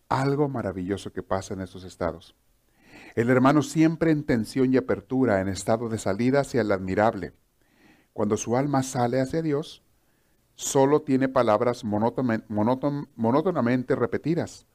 [0.10, 2.36] Algo maravilloso que pasa en esos estados.
[3.16, 7.32] El hermano siempre en tensión y apertura, en estado de salida hacia el admirable.
[8.12, 9.82] Cuando su alma sale hacia Dios,
[10.56, 14.68] solo tiene palabras monótonamente repetidas,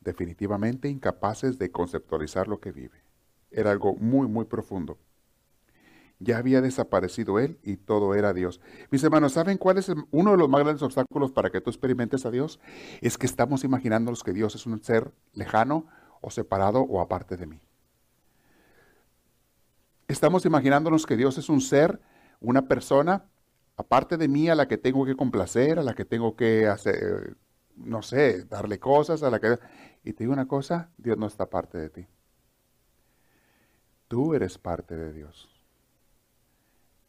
[0.00, 3.02] definitivamente incapaces de conceptualizar lo que vive.
[3.50, 4.98] Era algo muy, muy profundo.
[6.22, 8.60] Ya había desaparecido Él y todo era Dios.
[8.90, 12.24] Mis hermanos, ¿saben cuál es uno de los más grandes obstáculos para que tú experimentes
[12.24, 12.60] a Dios?
[13.00, 15.86] Es que estamos imaginándonos que Dios es un ser lejano
[16.20, 17.60] o separado o aparte de mí.
[20.06, 22.00] Estamos imaginándonos que Dios es un ser,
[22.40, 23.24] una persona,
[23.76, 27.36] aparte de mí, a la que tengo que complacer, a la que tengo que hacer,
[27.74, 29.58] no sé, darle cosas, a la que...
[30.04, 32.06] Y te digo una cosa, Dios no está aparte de ti.
[34.06, 35.51] Tú eres parte de Dios.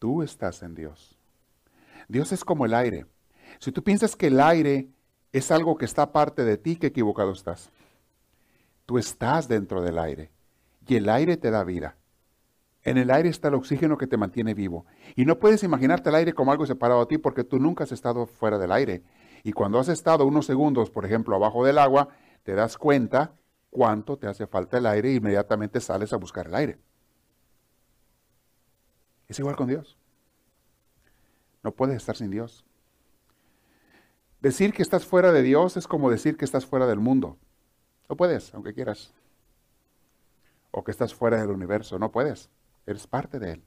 [0.03, 1.17] Tú estás en Dios.
[2.09, 3.05] Dios es como el aire.
[3.59, 4.89] Si tú piensas que el aire
[5.31, 7.69] es algo que está aparte de ti, qué equivocado estás.
[8.85, 10.29] Tú estás dentro del aire
[10.85, 11.95] y el aire te da vida.
[12.81, 14.85] En el aire está el oxígeno que te mantiene vivo.
[15.15, 17.93] Y no puedes imaginarte el aire como algo separado de ti porque tú nunca has
[17.93, 19.03] estado fuera del aire.
[19.41, 22.09] Y cuando has estado unos segundos, por ejemplo, abajo del agua,
[22.43, 23.35] te das cuenta
[23.69, 26.77] cuánto te hace falta el aire e inmediatamente sales a buscar el aire.
[29.27, 29.97] Es igual con Dios.
[31.63, 32.65] No puedes estar sin Dios.
[34.41, 37.37] Decir que estás fuera de Dios es como decir que estás fuera del mundo.
[38.09, 39.13] No puedes, aunque quieras.
[40.71, 41.97] O que estás fuera del universo.
[41.97, 42.49] No puedes.
[42.85, 43.63] Eres parte de Él.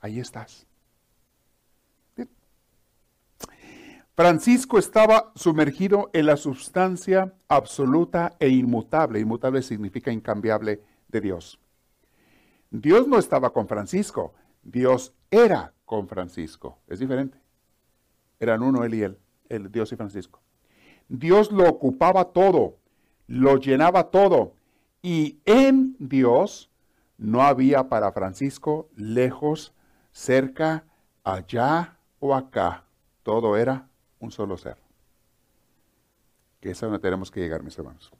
[0.00, 0.66] Ahí estás.
[4.16, 9.18] Francisco estaba sumergido en la sustancia absoluta e inmutable.
[9.18, 11.58] Inmutable significa incambiable de Dios.
[12.70, 14.34] Dios no estaba con Francisco.
[14.64, 16.78] Dios era con Francisco.
[16.88, 17.38] Es diferente.
[18.40, 20.40] Eran uno él y él, el Dios y Francisco.
[21.08, 22.78] Dios lo ocupaba todo,
[23.26, 24.54] lo llenaba todo.
[25.02, 26.70] Y en Dios
[27.18, 29.74] no había para Francisco lejos,
[30.12, 30.84] cerca,
[31.22, 32.84] allá o acá.
[33.22, 34.78] Todo era un solo ser.
[36.60, 38.10] Que es a donde tenemos que llegar, mis hermanos.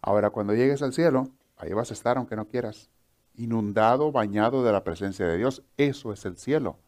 [0.00, 2.90] Ahora, cuando llegues al cielo, ahí vas a estar aunque no quieras
[3.36, 5.62] inundado, bañado de la presencia de Dios.
[5.76, 6.78] Eso es el cielo.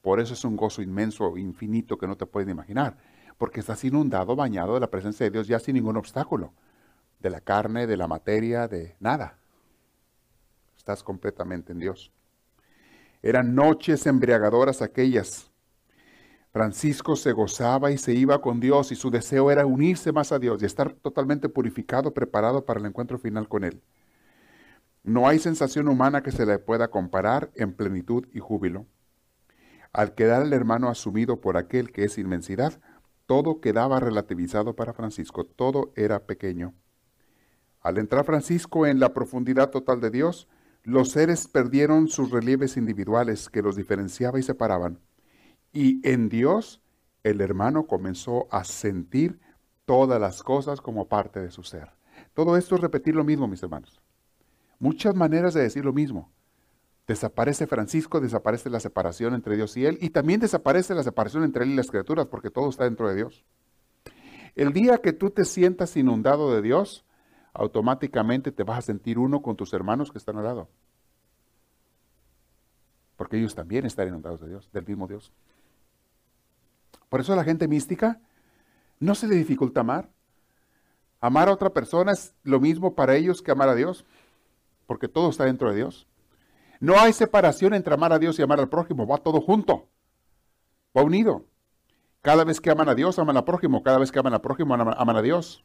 [0.00, 2.98] Por eso es un gozo inmenso, infinito que no te puedes imaginar.
[3.38, 6.52] Porque estás inundado, bañado de la presencia de Dios ya sin ningún obstáculo.
[7.20, 9.38] De la carne, de la materia, de nada.
[10.76, 12.12] Estás completamente en Dios.
[13.22, 15.52] Eran noches embriagadoras aquellas.
[16.52, 20.38] Francisco se gozaba y se iba con Dios y su deseo era unirse más a
[20.38, 23.80] Dios y estar totalmente purificado, preparado para el encuentro final con Él.
[25.04, 28.86] No hay sensación humana que se le pueda comparar en plenitud y júbilo.
[29.92, 32.80] Al quedar el hermano asumido por aquel que es inmensidad,
[33.26, 36.74] todo quedaba relativizado para Francisco, todo era pequeño.
[37.80, 40.48] Al entrar Francisco en la profundidad total de Dios,
[40.84, 45.00] los seres perdieron sus relieves individuales que los diferenciaba y separaban.
[45.72, 46.80] Y en Dios,
[47.24, 49.40] el hermano comenzó a sentir
[49.84, 51.90] todas las cosas como parte de su ser.
[52.34, 54.00] Todo esto es repetir lo mismo, mis hermanos.
[54.82, 56.28] Muchas maneras de decir lo mismo.
[57.06, 61.62] Desaparece Francisco, desaparece la separación entre Dios y él, y también desaparece la separación entre
[61.62, 63.44] él y las criaturas, porque todo está dentro de Dios.
[64.56, 67.04] El día que tú te sientas inundado de Dios,
[67.52, 70.68] automáticamente te vas a sentir uno con tus hermanos que están al lado.
[73.16, 75.32] Porque ellos también están inundados de Dios, del mismo Dios.
[77.08, 78.20] Por eso a la gente mística
[78.98, 80.10] no se le dificulta amar.
[81.20, 84.04] Amar a otra persona es lo mismo para ellos que amar a Dios
[84.92, 86.06] porque todo está dentro de Dios.
[86.78, 89.88] No hay separación entre amar a Dios y amar al prójimo, va todo junto,
[90.94, 91.46] va unido.
[92.20, 94.74] Cada vez que aman a Dios, aman al prójimo, cada vez que aman al prójimo,
[94.74, 95.64] aman a Dios.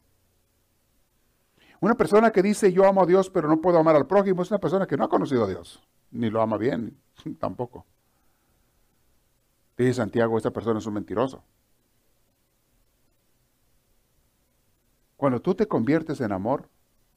[1.80, 4.50] Una persona que dice yo amo a Dios pero no puedo amar al prójimo es
[4.50, 6.96] una persona que no ha conocido a Dios, ni lo ama bien,
[7.38, 7.84] tampoco.
[9.76, 11.44] Dice Santiago, esta persona es un mentiroso.
[15.18, 16.70] Cuando tú te conviertes en amor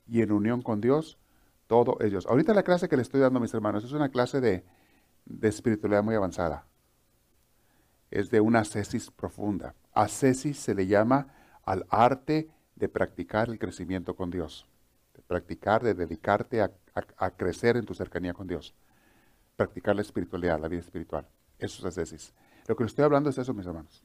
[0.10, 1.18] y en unión con Dios,
[1.72, 2.26] todos ellos.
[2.26, 4.66] Ahorita la clase que le estoy dando a mis hermanos es una clase de,
[5.42, 6.66] espiritualidad muy avanzada.
[8.10, 9.74] Es de una ascesis profunda.
[9.94, 11.28] Ascesis se le llama
[11.64, 14.68] al arte de practicar el crecimiento con Dios.
[15.16, 16.72] De practicar, de dedicarte a,
[17.38, 18.76] crecer en tu cercanía con Dios.
[19.56, 21.26] Practicar la espiritualidad, la vida espiritual.
[21.58, 22.34] Eso es ascesis.
[22.68, 24.04] Lo que le estoy hablando es eso, mis hermanos.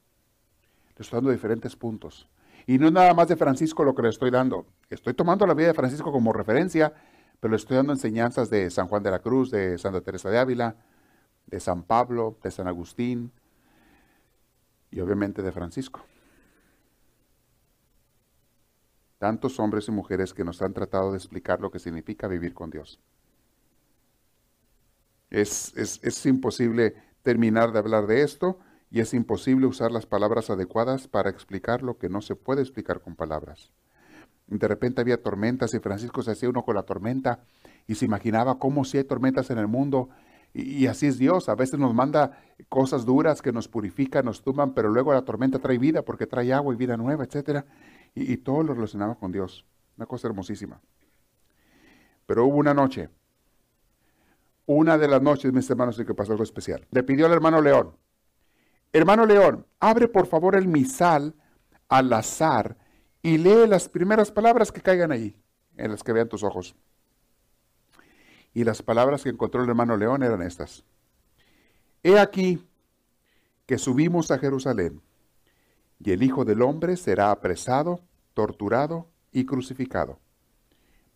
[0.95, 2.29] Le estoy dando diferentes puntos.
[2.65, 4.67] Y no es nada más de Francisco lo que le estoy dando.
[4.89, 6.93] Estoy tomando la vida de Francisco como referencia,
[7.39, 10.75] pero estoy dando enseñanzas de San Juan de la Cruz, de Santa Teresa de Ávila,
[11.45, 13.31] de San Pablo, de San Agustín
[14.91, 16.03] y obviamente de Francisco.
[19.19, 22.69] Tantos hombres y mujeres que nos han tratado de explicar lo que significa vivir con
[22.69, 22.99] Dios.
[25.29, 28.59] Es, es, imposible terminar de hablar de esto
[28.89, 33.01] y es imposible usar las palabras adecuadas para explicar lo que no se puede explicar
[33.01, 33.73] con palabras.
[34.47, 37.41] De repente había tormentas y Francisco se hacía uno con la tormenta
[37.85, 40.09] y se imaginaba cómo si hay tormentas en el mundo.
[40.53, 41.49] Y, así es Dios.
[41.49, 42.39] A veces nos manda
[42.69, 46.53] cosas duras que nos purifican, nos tumban, pero luego la tormenta trae vida porque trae
[46.53, 47.65] agua y vida nueva, etc.
[48.15, 49.65] Y, y todo lo relacionaba con Dios.
[49.97, 50.79] Una cosa hermosísima.
[52.25, 53.09] Pero hubo una noche,
[54.65, 56.87] una de las noches, mis hermanos, en que pasó algo especial.
[56.91, 57.95] Le pidió al hermano León,
[58.93, 61.35] hermano León, abre por favor el misal
[61.89, 62.77] al azar
[63.27, 65.35] y lee las primeras palabras que caigan ahí,
[65.75, 66.77] en las que vean tus ojos.
[68.53, 70.85] Y las palabras que encontró el hermano León eran estas.
[72.03, 72.65] He aquí
[73.65, 75.01] que subimos a Jerusalén,
[75.99, 77.99] y el Hijo del Hombre será apresado,
[78.33, 80.19] torturado y crucificado,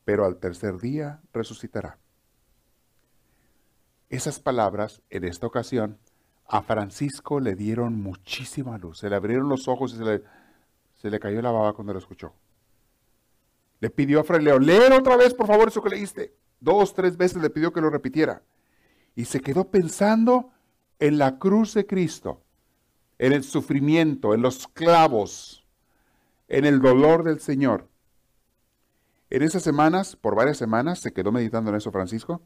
[0.03, 1.97] pero al tercer día resucitará.
[4.09, 5.97] Esas palabras, en esta ocasión,
[6.45, 10.24] a Francisco le dieron muchísima luz, se le abrieron los ojos y se le,
[11.02, 12.32] se le cayó la baba cuando lo escuchó.
[13.80, 16.36] Le pidió a Fray León, leer otra vez, por favor, eso que leíste.
[16.60, 18.43] Dos, tres veces le pidió que lo repitiera.
[19.16, 20.52] Y se quedó pensando
[20.99, 22.43] en la cruz de Cristo,
[23.18, 25.66] en el sufrimiento, en los clavos,
[26.47, 27.89] en el dolor del Señor.
[29.32, 32.43] En esas semanas, por varias semanas, se quedó meditando en eso Francisco,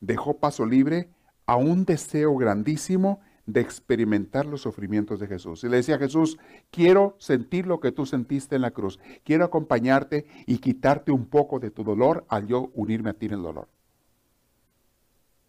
[0.00, 1.10] dejó paso libre
[1.44, 3.20] a un deseo grandísimo
[3.52, 5.64] de experimentar los sufrimientos de Jesús.
[5.64, 6.38] Y le decía a Jesús,
[6.70, 11.58] quiero sentir lo que tú sentiste en la cruz, quiero acompañarte y quitarte un poco
[11.58, 13.68] de tu dolor al yo unirme a ti en el dolor.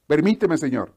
[0.07, 0.93] Permíteme, Señor.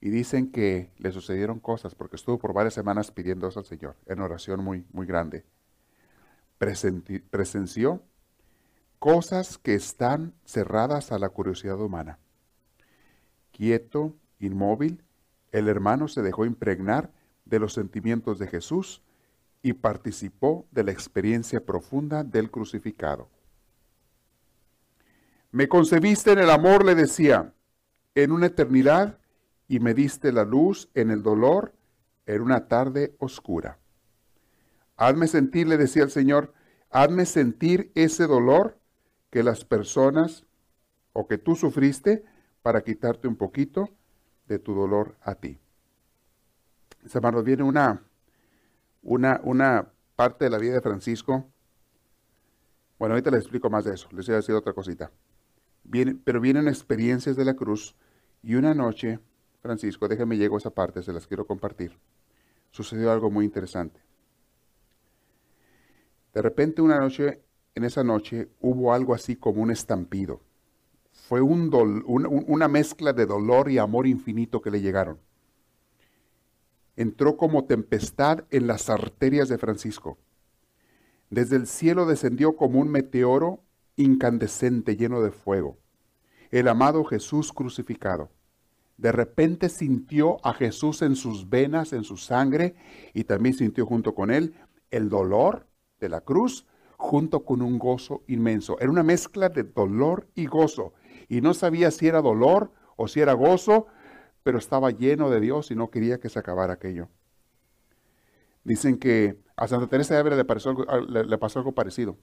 [0.00, 4.20] Y dicen que le sucedieron cosas porque estuvo por varias semanas pidiendo al Señor, en
[4.20, 5.44] oración muy, muy grande.
[6.58, 8.02] presenció
[8.98, 12.18] cosas que están cerradas a la curiosidad humana.
[13.52, 15.02] Quieto, Inmóvil,
[15.52, 17.12] el hermano se dejó impregnar
[17.44, 19.02] de los sentimientos de Jesús
[19.62, 23.28] y participó de la experiencia profunda del crucificado.
[25.50, 27.54] Me concebiste en el amor, le decía,
[28.14, 29.18] en una eternidad
[29.66, 31.74] y me diste la luz en el dolor
[32.26, 33.78] en una tarde oscura.
[34.96, 36.52] Hazme sentir, le decía el Señor,
[36.90, 38.78] hazme sentir ese dolor
[39.30, 40.44] que las personas
[41.12, 42.24] o que tú sufriste
[42.62, 43.88] para quitarte un poquito
[44.48, 45.58] de tu dolor a ti.
[47.12, 48.02] Hermanos, viene una,
[49.02, 51.46] una, una parte de la vida de Francisco.
[52.98, 54.08] Bueno, ahorita les explico más de eso.
[54.12, 55.12] Les voy a decir otra cosita.
[55.84, 57.94] Viene, pero vienen experiencias de la cruz
[58.42, 59.20] y una noche,
[59.62, 61.98] Francisco, déjame llego a esa parte, se las quiero compartir.
[62.70, 64.00] Sucedió algo muy interesante.
[66.34, 67.42] De repente una noche,
[67.74, 70.40] en esa noche, hubo algo así como un estampido
[71.26, 71.70] fue un
[72.06, 75.18] una mezcla de dolor y amor infinito que le llegaron.
[76.96, 80.18] Entró como tempestad en las arterias de Francisco.
[81.30, 83.62] Desde el cielo descendió como un meteoro
[83.96, 85.76] incandescente lleno de fuego.
[86.50, 88.30] El amado Jesús crucificado.
[88.96, 92.74] De repente sintió a Jesús en sus venas, en su sangre,
[93.14, 94.54] y también sintió junto con él
[94.90, 95.66] el dolor
[96.00, 96.66] de la cruz,
[96.96, 98.76] junto con un gozo inmenso.
[98.80, 100.94] Era una mezcla de dolor y gozo
[101.28, 103.86] y no sabía si era dolor o si era gozo,
[104.42, 107.08] pero estaba lleno de Dios y no quería que se acabara aquello.
[108.64, 110.44] Dicen que a Santa Teresa de Ávila le,
[111.38, 112.16] pasó algo parecido.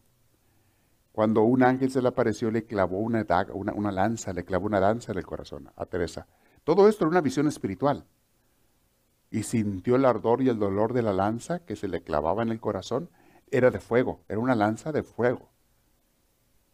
[1.12, 5.12] Cuando un ángel se le apareció, le clavó una, una, lanza, le clavó una lanza
[5.12, 6.28] en el corazón a Teresa.
[6.64, 8.06] Todo esto era una visión espiritual.
[9.32, 12.49] Y sintió el ardor y el dolor de la lanza que se le clavaba en
[12.49, 13.10] el corazón.
[13.49, 15.55] Era de fuego, era una lanza de fuego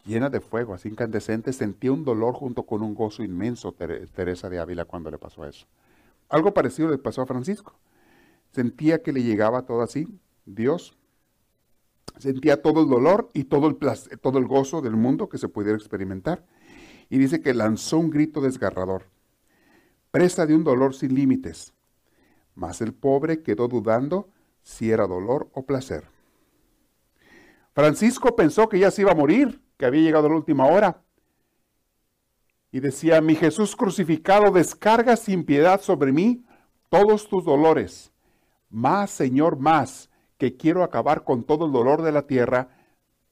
[0.04, 4.58] llena de fuego, así incandescente, sentía un dolor junto con un gozo inmenso Teresa de
[4.58, 5.66] Ávila cuando le pasó eso.
[6.28, 7.74] Algo parecido le pasó a Francisco.
[8.52, 10.08] Sentía que le llegaba todo así,
[10.44, 10.96] Dios.
[12.18, 13.76] Sentía todo el dolor y todo el,
[14.20, 16.44] todo el gozo del mundo que se pudiera experimentar.
[17.08, 19.04] Y dice que lanzó un grito desgarrador,
[20.10, 21.72] presa de un dolor sin límites.
[22.54, 24.28] Mas el pobre quedó dudando
[24.62, 26.04] si era dolor o placer.
[27.74, 31.02] Francisco pensó que ya se iba a morir que había llegado la última hora.
[32.70, 36.44] Y decía, mi Jesús crucificado, descarga sin piedad sobre mí
[36.88, 38.12] todos tus dolores.
[38.70, 40.08] más, Señor, más,
[40.38, 42.68] que quiero acabar con todo el dolor de la tierra,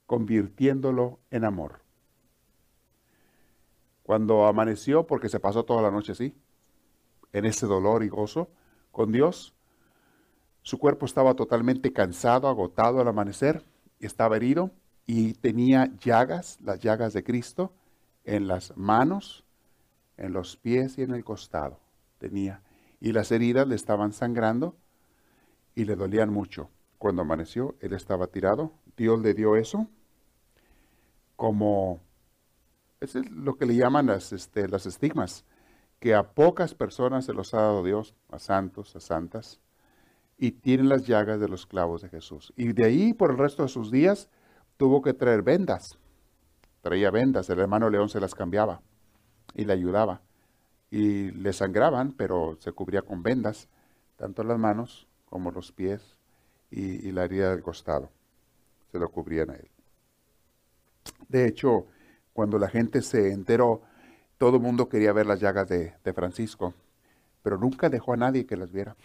[0.07, 1.81] convirtiéndolo en amor.
[4.03, 6.35] Cuando amaneció, porque se pasó toda la noche así,
[7.33, 8.51] en ese dolor y gozo
[8.91, 9.55] con Dios,
[10.63, 13.65] su cuerpo estaba totalmente cansado, agotado al amanecer,
[13.99, 14.71] estaba herido
[15.13, 17.73] y tenía llagas, las llagas de Cristo,
[18.23, 19.45] en las manos,
[20.17, 21.81] en los pies y en el costado.
[22.19, 22.63] Tenía.
[23.01, 24.77] Y las heridas le estaban sangrando
[25.75, 26.71] y le dolían mucho.
[26.99, 28.73] Cuando amaneció, él estaba tirado.
[28.97, 29.89] Dios le dio eso
[31.35, 31.99] como,
[33.01, 35.45] es lo que le llaman las, este, las estigmas,
[35.99, 39.61] que a pocas personas se los ha dado Dios, a santos, a santas,
[40.39, 42.53] y tienen las llagas de los clavos de Jesús.
[42.57, 44.31] Y de ahí, por el resto de sus días,
[44.81, 45.99] tuvo que traer vendas.
[46.81, 48.81] Traía vendas, el hermano León se las cambiaba
[49.55, 50.23] y le ayudaba.
[50.91, 53.69] Y le sangraban, pero se cubría con vendas,
[54.17, 56.17] tanto las manos como los pies
[56.71, 58.09] y, la herida del costado.
[58.91, 59.69] Se lo cubrían a él.
[61.29, 61.85] De hecho,
[62.33, 63.83] cuando la gente se enteró,
[64.39, 66.73] todo el mundo quería ver las llagas de, de, Francisco,
[67.43, 68.97] pero nunca dejó a nadie que las viera,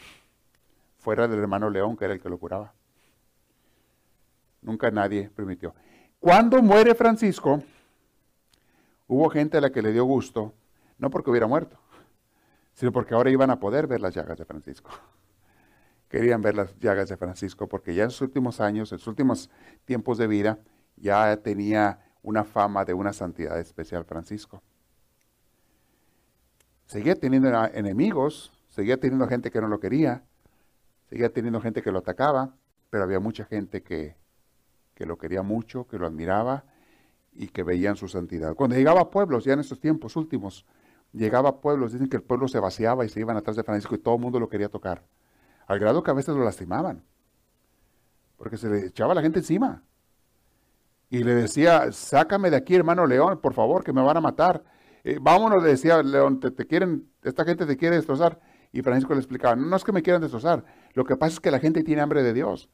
[0.99, 2.73] fuera del hermano León, que era el que lo curaba.
[4.65, 5.75] Nunca nadie permitió.
[6.19, 7.63] Cuando muere Francisco,
[9.05, 10.55] hubo gente a la que le dio gusto,
[10.97, 11.77] no porque hubiera muerto,
[12.73, 14.89] sino porque ahora iban a poder ver las llagas de Francisco.
[16.09, 19.51] Querían ver las llagas de Francisco porque ya en sus últimos años, en sus últimos
[19.85, 20.57] tiempos de vida,
[20.95, 24.63] ya tenía una fama de una santidad especial Francisco.
[26.87, 30.23] Seguía teniendo enemigos, seguía teniendo gente que no lo quería,
[31.07, 32.55] seguía teniendo gente que lo atacaba,
[32.89, 34.15] pero había mucha gente que,
[34.95, 36.63] que lo quería mucho, que lo admiraba
[37.33, 38.55] y que veían su santidad.
[38.55, 40.65] Cuando llegaba a pueblos, ya en estos tiempos últimos,
[41.11, 43.93] llegaba a pueblos, dicen que el pueblo se vaciaba y se iban atrás de Francisco
[43.93, 45.03] y todo el mundo lo quería tocar.
[45.67, 47.03] Al grado que a veces lo lastimaban,
[48.37, 49.83] porque se le echaba la gente encima.
[51.09, 54.63] Y le decía, sácame de aquí, hermano León, por favor, que me van a matar.
[55.03, 58.39] Eh, vámonos, le decía León, te, te, quieren, esta gente te quiere destrozar.
[58.71, 61.39] Y Francisco le explicaba, no, no es que me quieran destrozar, lo que pasa es
[61.39, 62.69] que la gente tiene hambre de Dios.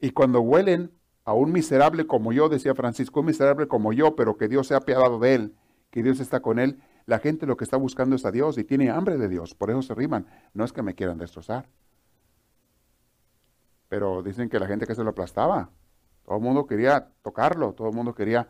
[0.00, 0.92] Y cuando huelen
[1.26, 4.74] a un miserable como yo, decía Francisco, un miserable como yo, pero que Dios se
[4.74, 5.56] ha apiadado de él,
[5.90, 8.64] que Dios está con él, la gente lo que está buscando es a Dios y
[8.64, 10.26] tiene hambre de Dios, por eso se riman.
[10.54, 11.68] No es que me quieran destrozar.
[13.88, 15.70] Pero dicen que la gente que se lo aplastaba,
[16.24, 18.48] todo el mundo quería tocarlo, todo el mundo quería...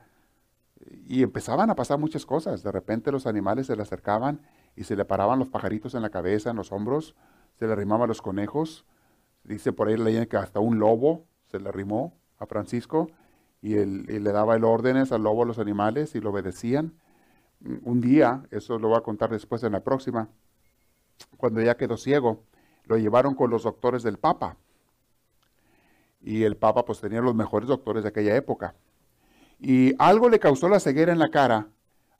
[1.06, 2.62] Y empezaban a pasar muchas cosas.
[2.62, 4.42] De repente los animales se le acercaban
[4.74, 7.14] y se le paraban los pajaritos en la cabeza, en los hombros,
[7.54, 8.84] se le arrimaban los conejos.
[9.44, 13.08] Dice por ahí la leyenda que hasta un lobo se le arrimó a Francisco
[13.62, 16.94] y, él, le daba el órdenes al lobo a los animales y lo obedecían.
[17.82, 20.28] Un día, eso lo voy a contar después en la próxima,
[21.36, 22.44] cuando ya quedó ciego,
[22.84, 24.56] lo llevaron con los doctores del Papa.
[26.20, 28.74] Y el Papa pues tenía los mejores doctores de aquella época.
[29.58, 31.68] Y algo le causó la ceguera en la cara,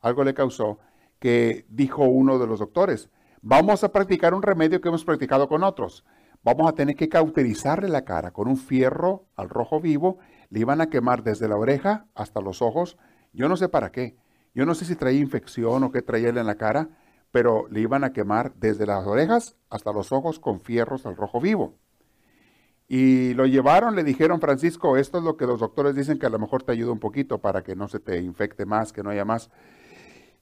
[0.01, 0.79] algo le causó
[1.19, 3.11] que dijo uno de los doctores,
[3.43, 6.05] vamos a practicar un remedio que hemos practicado con otros
[6.47, 10.19] vamos a tener que cauterizarle la cara con un fierro al rojo vivo,
[10.49, 12.97] le iban a quemar desde la oreja hasta los ojos,
[13.33, 14.17] yo no sé para qué,
[14.55, 16.89] yo no sé si traía infección o qué traía él en la cara,
[17.33, 21.41] pero le iban a quemar desde las orejas hasta los ojos con fierros al rojo
[21.41, 21.75] vivo.
[22.87, 26.31] Y lo llevaron, le dijeron, Francisco, esto es lo que los doctores dicen que a
[26.31, 29.11] lo mejor te ayuda un poquito para que no se te infecte más, que no
[29.11, 29.51] haya más.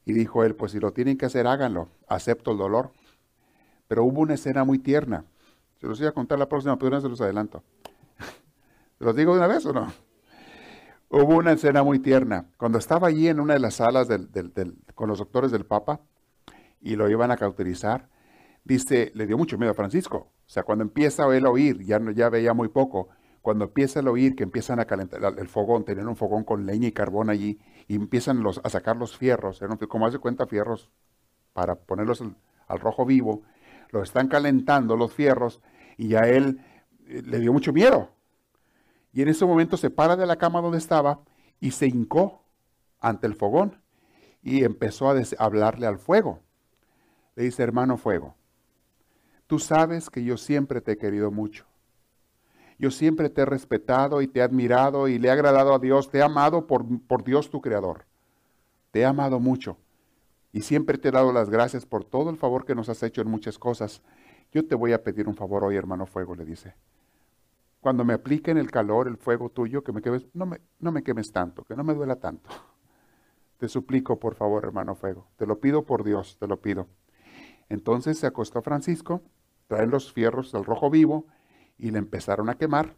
[0.05, 2.93] Y dijo él, pues si lo tienen que hacer, háganlo, acepto el dolor.
[3.89, 5.25] Pero hubo una escena muy tierna.
[5.81, 7.63] Se los voy a contar la próxima, pero no se los adelanto.
[8.99, 9.93] ¿Se los digo de una vez o no?
[11.11, 12.47] Hubo una escena muy tierna.
[12.57, 14.09] Cuando estaba allí en una de las salas
[14.95, 16.01] con los doctores del Papa
[16.81, 18.09] y lo iban a cauterizar,
[18.65, 20.33] dice, le dio mucho miedo a Francisco.
[20.47, 23.09] O sea, cuando empieza él a oír, ya, ya veía muy poco,
[23.43, 26.89] cuando empieza a oír que empiezan a calentar el fogón, tener un fogón con leña
[26.89, 30.91] y carbón allí, y empiezan los, a sacar los fierros, como hace cuenta fierros,
[31.53, 32.23] para ponerlos
[32.67, 33.43] al, rojo vivo,
[33.91, 35.61] lo están calentando los fierros,
[35.97, 36.61] y a él
[37.07, 38.11] eh, le dio mucho miedo.
[39.13, 41.21] Y en ese momento se para de la cama donde estaba
[41.61, 42.43] y se hincó
[43.01, 43.81] ante el fogón
[44.43, 46.41] y empezó a hablarle al fuego.
[47.37, 48.35] Le dice, hermano fuego,
[49.47, 51.65] tú sabes que yo siempre te he querido mucho.
[52.77, 56.11] Yo siempre te he respetado y te he admirado y le he agradado a Dios,
[56.11, 58.07] te he amado por, por Dios tu Creador.
[58.91, 59.79] Te he amado mucho
[60.55, 63.21] y siempre te he dado las gracias por todo el favor que nos has hecho
[63.21, 64.01] en muchas cosas
[64.55, 66.77] yo te voy a pedir un favor hoy, hermano fuego, le dice.
[67.81, 71.03] Cuando me apliquen el calor, el fuego tuyo, que me quemes, no me, no me
[71.03, 72.51] quemes tanto, que no me duela tanto.
[73.59, 75.27] Te suplico, por favor, hermano fuego.
[75.37, 76.87] Te lo pido por Dios, te lo pido.
[77.69, 79.23] Entonces se acostó Francisco,
[79.67, 81.27] traen los fierros del rojo vivo
[81.77, 82.95] y le empezaron a quemar.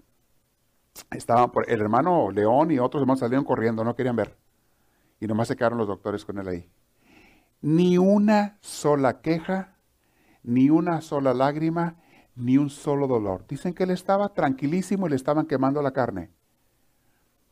[1.11, 4.37] Estaban por, el hermano León y otros hermanos salieron corriendo, no querían ver.
[5.21, 6.71] Y nomás se quedaron los doctores con él ahí.
[7.67, 9.75] Ni una sola queja,
[10.45, 11.97] ni una sola lágrima,
[12.37, 13.45] ni un solo dolor.
[13.49, 16.31] Dicen que él estaba tranquilísimo y le estaban quemando la carne.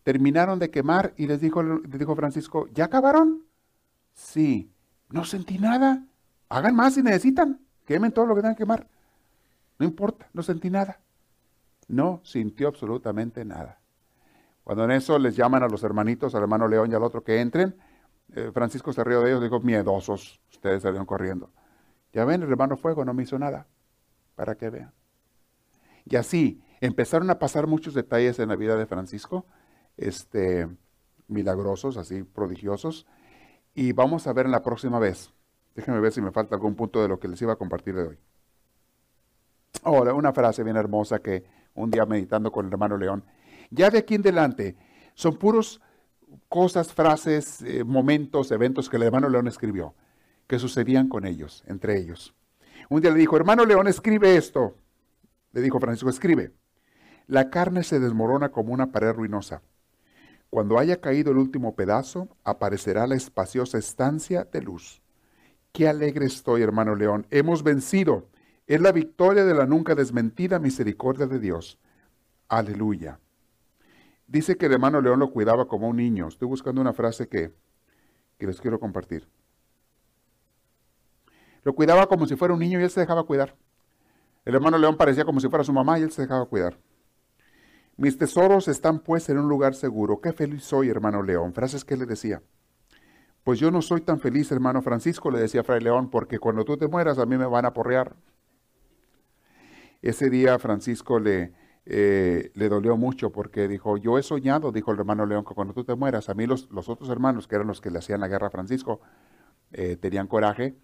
[0.04, 3.42] Terminaron de quemar y les dijo, dijo Francisco, ¿ya acabaron?
[4.12, 4.70] Sí,
[5.10, 6.04] no sentí nada.
[6.48, 7.58] Hagan más si necesitan.
[7.84, 8.86] Quemen todo lo que tengan que quemar.
[9.80, 11.00] No importa, no sentí nada.
[11.88, 13.80] No sintió absolutamente nada.
[14.62, 17.40] Cuando en eso les llaman a los hermanitos, al hermano León y al otro que
[17.40, 17.74] entren,
[18.32, 21.50] eh, Francisco se rió de ellos, dijo, miedosos, ustedes salieron corriendo.
[22.12, 23.66] Ya ven, el hermano Fuego no me hizo nada,
[24.34, 24.92] para que vean.
[26.04, 29.46] Y así empezaron a pasar muchos detalles en la vida de Francisco,
[29.96, 30.68] este,
[31.28, 33.06] milagrosos, así prodigiosos,
[33.74, 35.32] y vamos a ver en la próxima vez.
[35.74, 38.02] Déjenme ver si me falta algún punto de lo que les iba a compartir de
[38.02, 38.18] hoy.
[39.82, 41.44] Ahora, una frase bien hermosa que
[41.74, 43.24] un día meditando con el hermano León,
[43.70, 44.76] ya de aquí en adelante
[45.14, 45.80] son puros
[46.48, 49.94] cosas, frases, eh, momentos, eventos que el hermano León escribió,
[50.46, 52.34] que sucedían con ellos, entre ellos.
[52.88, 54.76] Un día le dijo, hermano León, escribe esto.
[55.52, 56.52] Le dijo Francisco, escribe.
[57.26, 59.62] La carne se desmorona como una pared ruinosa.
[60.50, 65.02] Cuando haya caído el último pedazo, aparecerá la espaciosa estancia de luz.
[65.72, 67.26] Qué alegre estoy, hermano León.
[67.30, 68.28] Hemos vencido.
[68.66, 71.78] Es la victoria de la nunca desmentida misericordia de Dios.
[72.48, 73.18] Aleluya.
[74.26, 76.28] Dice que el hermano León lo cuidaba como un niño.
[76.28, 77.52] Estoy buscando una frase que,
[78.38, 79.28] que les quiero compartir.
[81.62, 83.56] Lo cuidaba como si fuera un niño y él se dejaba cuidar.
[84.44, 86.78] El hermano León parecía como si fuera su mamá y él se dejaba cuidar.
[87.96, 90.20] Mis tesoros están pues en un lugar seguro.
[90.20, 91.54] Qué feliz soy, hermano León.
[91.54, 92.42] Frases que le decía.
[93.44, 96.78] Pues yo no soy tan feliz, hermano Francisco, le decía Fray León, porque cuando tú
[96.78, 98.16] te mueras a mí me van a porrear.
[100.00, 101.52] Ese día Francisco le,
[101.86, 105.74] eh, le dolió mucho porque dijo, yo he soñado, dijo el hermano León, que cuando
[105.74, 108.20] tú te mueras, a mí los, los otros hermanos, que eran los que le hacían
[108.20, 109.00] la guerra a Francisco,
[109.72, 110.76] eh, tenían coraje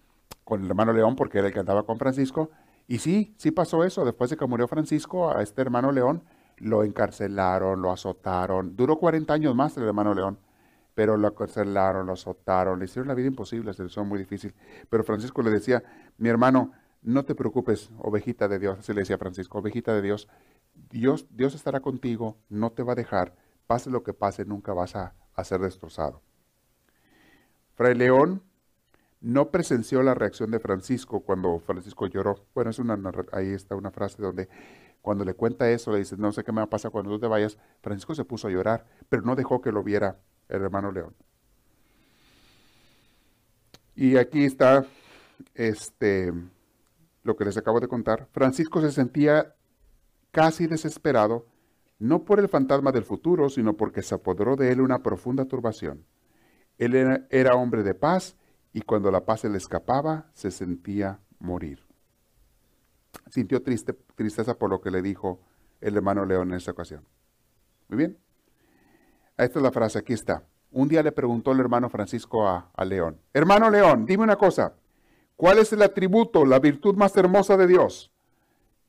[0.43, 2.51] con el hermano León porque era el que andaba con Francisco.
[2.87, 4.05] Y sí, sí pasó eso.
[4.05, 6.23] Después de que murió Francisco, a este hermano León
[6.57, 8.75] lo encarcelaron, lo azotaron.
[8.75, 10.37] Duró 40 años más el hermano León,
[10.93, 14.53] pero lo encarcelaron, lo azotaron, le hicieron la vida imposible, se le hizo muy difícil.
[14.89, 15.83] Pero Francisco le decía,
[16.17, 20.27] mi hermano, no te preocupes, ovejita de Dios, así le decía Francisco, ovejita de Dios,
[20.89, 23.35] Dios, Dios estará contigo, no te va a dejar,
[23.67, 25.13] pase lo que pase, nunca vas a,
[25.43, 26.21] ser destrozado.
[27.73, 28.43] Fray León
[29.21, 32.45] no presenció la reacción de Francisco cuando Francisco lloró.
[32.53, 32.99] Bueno, es una,
[33.31, 34.49] ahí está una frase donde
[35.01, 37.19] cuando le cuenta eso, le dice, no sé qué me va a pasar cuando tú
[37.19, 37.57] te vayas.
[37.81, 41.15] Francisco se puso a llorar, pero no dejó que lo viera el hermano León.
[43.95, 44.85] Y aquí está
[45.55, 46.33] este,
[47.23, 48.27] lo que les acabo de contar.
[48.31, 49.55] Francisco se sentía
[50.31, 51.45] casi desesperado,
[51.99, 56.05] no por el fantasma del futuro, sino porque se apoderó de él una profunda turbación.
[56.77, 56.95] Él
[57.29, 58.35] era, hombre de paz
[58.73, 61.85] y cuando la paz se le escapaba, se sentía morir.
[63.29, 65.41] Sintió triste, tristeza por lo que le dijo
[65.79, 67.05] el hermano León en esa ocasión.
[67.87, 68.17] Muy bien.
[69.37, 70.43] Esta es la frase, aquí está.
[70.71, 74.73] Un día le preguntó el hermano Francisco a León, hermano León, dime una cosa,
[75.35, 78.11] ¿cuál es el atributo, la virtud más hermosa de Dios?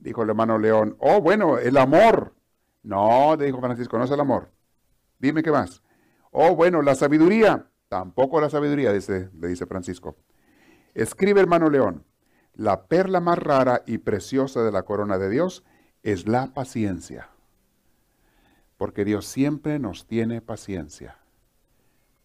[0.02, 2.34] Dijo el hermano León, oh, bueno, el amor.
[2.82, 4.50] No, dijo Francisco, no es el amor.
[5.20, 5.80] Dime qué más.
[6.32, 7.68] Oh, bueno, la sabiduría.
[7.88, 10.16] Tampoco la sabiduría, dice, le dice Francisco.
[10.94, 12.04] Escribe, hermano León,
[12.54, 15.62] la perla más rara y preciosa de la corona de Dios
[16.02, 17.28] es la paciencia.
[18.78, 21.18] Porque Dios siempre nos tiene paciencia.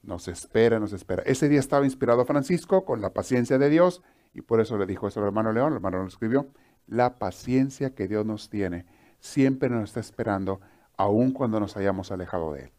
[0.01, 1.21] Nos espera, nos espera.
[1.27, 4.01] Ese día estaba inspirado Francisco con la paciencia de Dios
[4.33, 5.73] y por eso le dijo eso al hermano León.
[5.73, 6.47] El hermano lo escribió
[6.87, 8.85] la paciencia que Dios nos tiene.
[9.19, 10.61] Siempre nos está esperando,
[10.95, 12.71] aun cuando nos hayamos alejado de Él.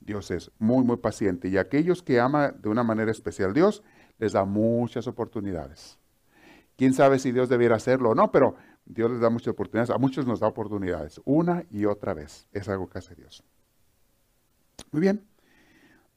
[0.00, 1.48] Dios es muy, muy paciente.
[1.48, 3.82] Y aquellos que ama de una manera especial Dios,
[4.18, 5.98] les da muchas oportunidades.
[6.76, 9.90] Quién sabe si Dios debiera hacerlo o no, pero Dios les da muchas oportunidades.
[9.90, 12.46] A muchos nos da oportunidades, una y otra vez.
[12.52, 13.42] Es algo que hace Dios.
[14.92, 15.26] Muy bien.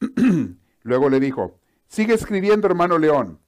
[0.82, 1.58] Luego le dijo,
[1.88, 3.38] sigue escribiendo, hermano León.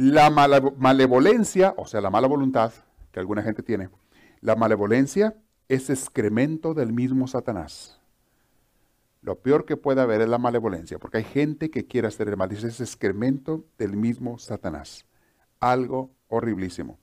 [0.00, 2.72] La malevolencia, o sea, la mala voluntad
[3.10, 3.90] que alguna gente tiene,
[4.40, 5.34] la malevolencia
[5.66, 8.00] es excremento del mismo Satanás.
[9.22, 12.36] Lo peor que puede haber es la malevolencia, porque hay gente que quiere hacer el
[12.36, 12.48] mal.
[12.48, 15.04] Dice, es excremento del mismo Satanás.
[15.58, 16.96] Algo horriblísimo.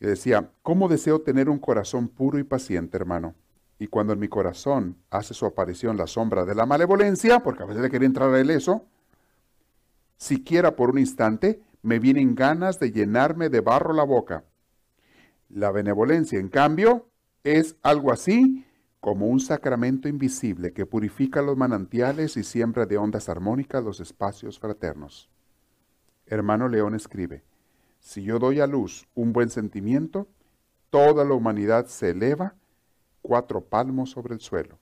[0.00, 3.36] Y decía, ¿cómo deseo tener un corazón puro y paciente, hermano?
[3.78, 7.66] Y cuando en mi corazón hace su aparición la sombra de la malevolencia, porque a
[7.66, 8.88] veces le quería entrar a él eso,
[10.16, 14.44] siquiera por un instante, me vienen ganas de llenarme de barro la boca.
[15.48, 17.08] La benevolencia, en cambio,
[17.44, 18.64] es algo así
[19.00, 24.58] como un sacramento invisible que purifica los manantiales y siembra de ondas armónicas los espacios
[24.58, 25.30] fraternos.
[26.26, 27.44] Hermano León escribe,
[28.00, 30.26] si yo doy a luz un buen sentimiento,
[30.90, 32.54] toda la humanidad se eleva
[33.22, 34.78] cuatro palmos sobre el suelo.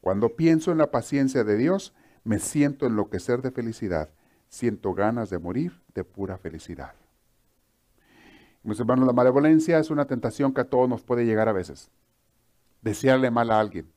[0.00, 1.94] Cuando pienso en la paciencia de Dios,
[2.24, 4.10] me siento enloquecer de felicidad,
[4.48, 6.94] siento ganas de morir de pura felicidad.
[8.62, 11.90] Mis hermanos, la malevolencia es una tentación que a todos nos puede llegar a veces.
[12.82, 13.90] Desearle mal a alguien.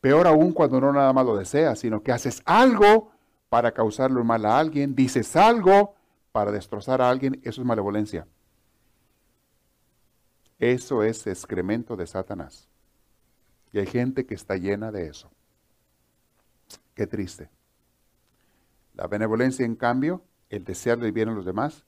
[0.00, 3.10] Peor aún cuando no nada más lo deseas, sino que haces algo
[3.48, 5.94] para causarle mal a alguien, dices algo
[6.32, 8.26] para destrozar a alguien, eso es malevolencia.
[10.58, 12.68] Eso es excremento de Satanás.
[13.72, 15.30] Y hay gente que está llena de eso.
[16.94, 17.50] Qué triste.
[18.94, 21.84] La benevolencia, en cambio, el desearle bien a los demás,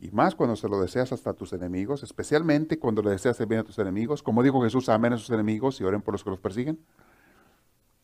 [0.00, 3.46] y más cuando se lo deseas hasta a tus enemigos, especialmente cuando le deseas el
[3.46, 6.22] bien a tus enemigos, como dijo Jesús, amen a sus enemigos y oren por los
[6.22, 6.78] que los persiguen.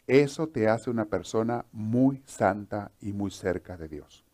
[0.07, 4.25] Eso te hace una persona muy santa y muy cerca de Dios.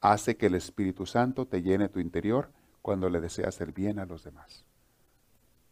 [0.00, 2.50] Hace que el Espíritu Santo te llene tu interior
[2.82, 4.64] cuando le deseas el bien a los demás.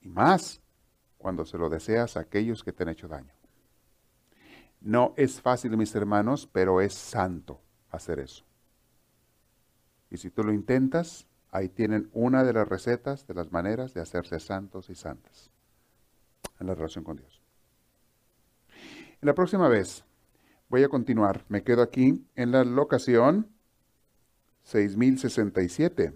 [0.01, 0.61] Y más
[1.19, 3.33] cuando se lo deseas a aquellos que te han hecho daño.
[4.85, 7.61] No es fácil, mis hermanos, pero es santo
[7.91, 8.45] hacer eso.
[10.11, 14.01] Y si tú lo intentas, ahí tienen una de las recetas, de las maneras de
[14.01, 15.51] hacerse santos y santas
[16.59, 17.41] en la relación con Dios.
[19.21, 20.05] En la próxima vez
[20.69, 21.45] voy a continuar.
[21.49, 23.49] Me quedo aquí en la locación
[24.65, 26.15] 6067.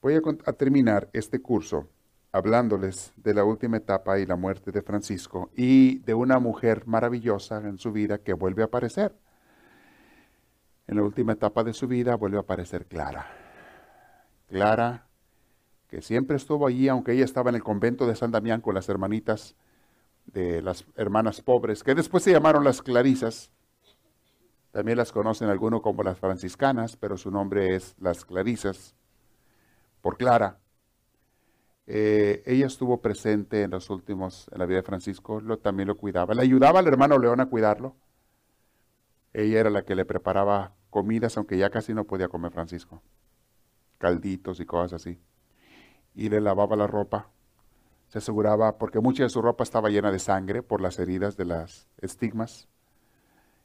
[0.00, 1.88] Voy a, terminar este curso
[2.36, 7.58] hablándoles de la última etapa y la muerte de Francisco y de una mujer maravillosa
[7.58, 9.16] en su vida que vuelve a aparecer.
[10.86, 13.26] En la última etapa de su vida vuelve a aparecer Clara.
[14.48, 15.06] Clara,
[15.88, 18.88] que siempre estuvo allí, aunque ella estaba en el convento de San Damián con las
[18.90, 19.56] hermanitas
[20.26, 23.50] de las hermanas pobres, que después se llamaron las Clarisas.
[24.72, 28.94] También las conocen algunos como las franciscanas, pero su nombre es las Clarisas,
[30.02, 30.58] por Clara.
[31.86, 35.96] Eh, ella estuvo presente en los últimos, en la vida de Francisco, lo, también lo
[35.96, 36.34] cuidaba.
[36.34, 37.94] Le ayudaba al hermano León a cuidarlo.
[39.32, 43.02] Ella era la que le preparaba comidas, aunque ya casi no podía comer Francisco.
[43.98, 45.20] Calditos y cosas así.
[46.14, 47.30] Y le lavaba la ropa.
[48.08, 51.44] Se aseguraba, porque mucha de su ropa estaba llena de sangre por las heridas de
[51.44, 52.68] las estigmas.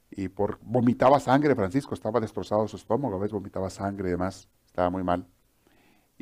[0.09, 4.49] Y por vomitaba sangre, Francisco, estaba destrozado su estómago, a veces vomitaba sangre y demás,
[4.65, 5.25] estaba muy mal.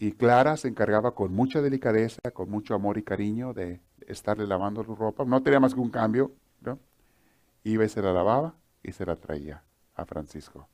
[0.01, 4.81] Y Clara se encargaba con mucha delicadeza, con mucho amor y cariño de estarle lavando
[4.81, 5.25] su ropa.
[5.25, 6.31] No tenía más que un cambio,
[6.61, 6.79] ¿no?
[7.65, 9.61] Iba y se la lavaba y se la traía
[9.95, 10.69] a Francisco.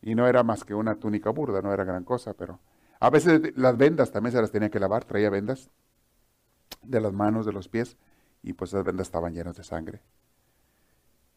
[0.00, 2.58] Y no era más que una túnica burda, no era gran cosa, pero
[3.00, 5.68] a veces las vendas también se las tenía que lavar, traía vendas
[6.82, 7.98] de las manos, de los pies,
[8.42, 10.00] y pues esas vendas estaban llenas de sangre.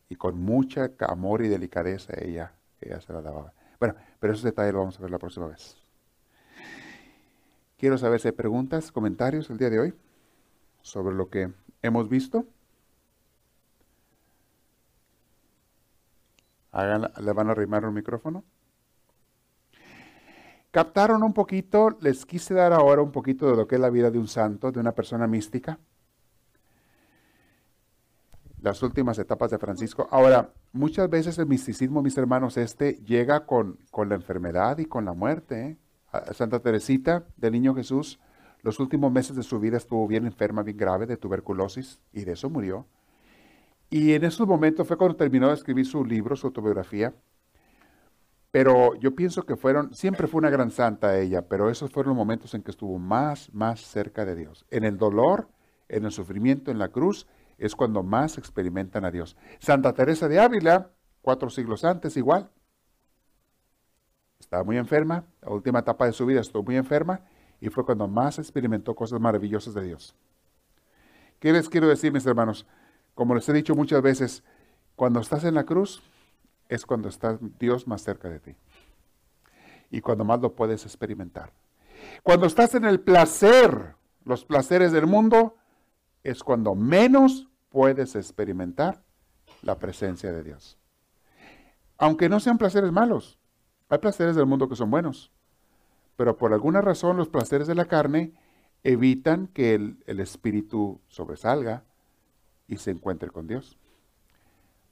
[0.07, 3.51] Y con mucha amor y delicadeza ella, ella se la lavaba.
[3.81, 5.75] Bueno, pero esos detalles los vamos a ver la próxima vez.
[7.79, 9.93] Quiero saber si hay preguntas, comentarios el día de hoy
[10.81, 11.49] sobre lo que
[11.81, 12.45] hemos visto.
[16.73, 18.43] le van a arrimar un micrófono.
[20.71, 21.97] ¿Captaron un poquito?
[22.01, 24.73] Les quise dar ahora un poquito de lo que es la vida de un santo,
[24.73, 25.79] de una persona mística.
[28.61, 30.09] Las últimas etapas de Francisco.
[30.11, 35.05] Ahora, muchas veces el misticismo, mis hermanos, este llega con, con la enfermedad y con
[35.05, 35.61] la muerte.
[35.61, 35.77] ¿eh?
[36.33, 38.19] Santa Teresita del Niño Jesús,
[38.61, 42.33] los últimos meses de su vida estuvo bien enferma, bien grave de tuberculosis y de
[42.33, 42.87] eso murió.
[43.89, 47.13] Y en esos momentos fue cuando terminó de escribir su libro, su autobiografía.
[48.51, 52.17] Pero yo pienso que fueron, siempre fue una gran santa ella, pero esos fueron los
[52.17, 54.65] momentos en que estuvo más, más cerca de Dios.
[54.71, 55.49] En el dolor,
[55.87, 59.37] en el sufrimiento, en la cruz, es cuando más experimentan a Dios.
[59.59, 60.91] Santa Teresa de Ávila,
[61.21, 62.49] cuatro siglos antes, igual,
[64.49, 67.21] estaba muy enferma, la última etapa de su vida estuvo muy enferma
[67.61, 70.15] y fue cuando más experimentó cosas maravillosas de Dios.
[71.39, 72.65] ¿Qué les quiero decir, mis hermanos?
[73.13, 74.43] Como les he dicho muchas veces,
[74.95, 76.01] cuando estás en la cruz
[76.67, 78.55] es cuando está Dios más cerca de ti
[79.91, 81.53] y cuando más lo puedes experimentar.
[82.23, 85.57] Cuando estás en el placer, los placeres del mundo,
[86.23, 89.03] es cuando menos puedes experimentar
[89.61, 90.79] la presencia de Dios.
[91.99, 93.38] Aunque no sean placeres malos,
[93.89, 95.31] hay placeres del mundo que son buenos,
[96.15, 98.33] pero por alguna razón los placeres de la carne
[98.83, 101.83] evitan que el, espíritu sobresalga
[102.67, 103.77] y se encuentre con Dios.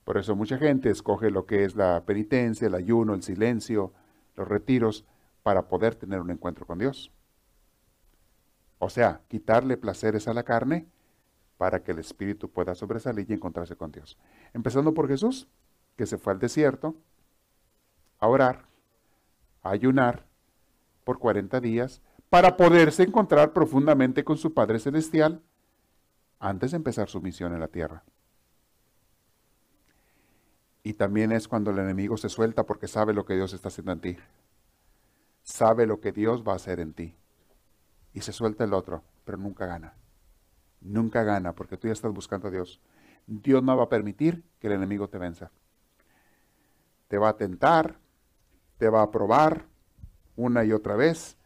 [0.04, 3.94] Por eso mucha gente escoge lo que es la penitencia, el ayuno, el silencio,
[4.36, 5.06] los retiros,
[5.44, 7.12] para poder tener un encuentro con Dios.
[8.80, 10.88] O sea, quitarle placeres a la carne
[11.58, 14.18] para que el espíritu pueda sobresalir y encontrarse con Dios.
[14.54, 15.48] Empezando por Jesús,
[15.96, 16.96] que se fue al desierto
[18.20, 18.68] a orar,
[19.72, 20.26] ayunar
[21.04, 25.42] por 40 días, para poderse encontrar profundamente con su Padre Celestial
[26.40, 28.04] antes de empezar su misión en la tierra.
[30.84, 33.92] Y también es cuando el enemigo se suelta porque sabe lo que Dios está haciendo
[33.92, 34.18] en ti.
[35.44, 37.16] Sabe lo que Dios va a hacer en ti.
[38.14, 39.96] Y se suelta el otro, pero nunca gana.
[40.80, 42.82] Nunca gana porque tú ya estás buscando a Dios.
[43.26, 45.52] Dios no va a permitir que el enemigo te venza.
[47.10, 48.00] Te va a tentar,
[48.78, 49.66] te va a probar
[50.36, 51.38] una y otra vez.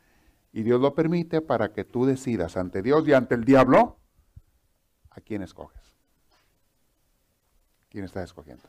[0.53, 3.97] Y Dios lo permite para que tú decidas ante Dios y ante el diablo
[5.09, 5.81] a quién escoges.
[7.89, 8.63] ¿Quién estás escogiendo?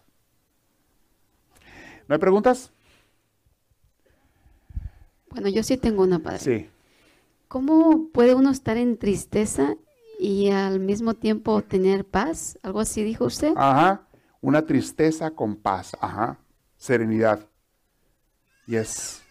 [2.09, 2.73] ¿No hay preguntas?
[5.31, 6.39] Bueno, yo sí tengo una, padre.
[6.39, 6.71] Sí.
[7.49, 9.77] ¿Cómo puede uno estar en tristeza
[10.19, 12.59] y al mismo tiempo tener paz?
[12.63, 13.53] ¿Algo así dijo usted?
[13.57, 14.09] Ajá.
[14.41, 15.97] Una tristeza con paz.
[16.01, 16.39] Ajá.
[16.77, 17.49] Serenidad.
[18.67, 19.23] Y es.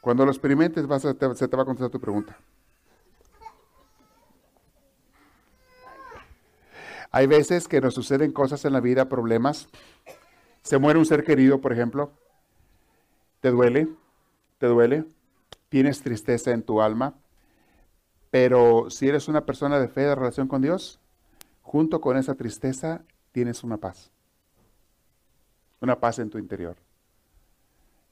[0.00, 2.36] Cuando lo experimentes, vas a, te- se te va a contestar tu pregunta.
[7.10, 9.68] Hay veces que nos suceden cosas en la vida, problemas.
[10.62, 12.12] Se muere un ser querido, por ejemplo.
[13.40, 13.88] Te duele,
[14.58, 15.04] te duele.
[15.68, 17.14] Tienes tristeza en tu alma.
[18.30, 21.00] Pero si eres una persona de fe, de relación con Dios,
[21.62, 23.02] junto con esa tristeza
[23.32, 24.10] tienes una paz.
[25.80, 26.76] Una paz en tu interior.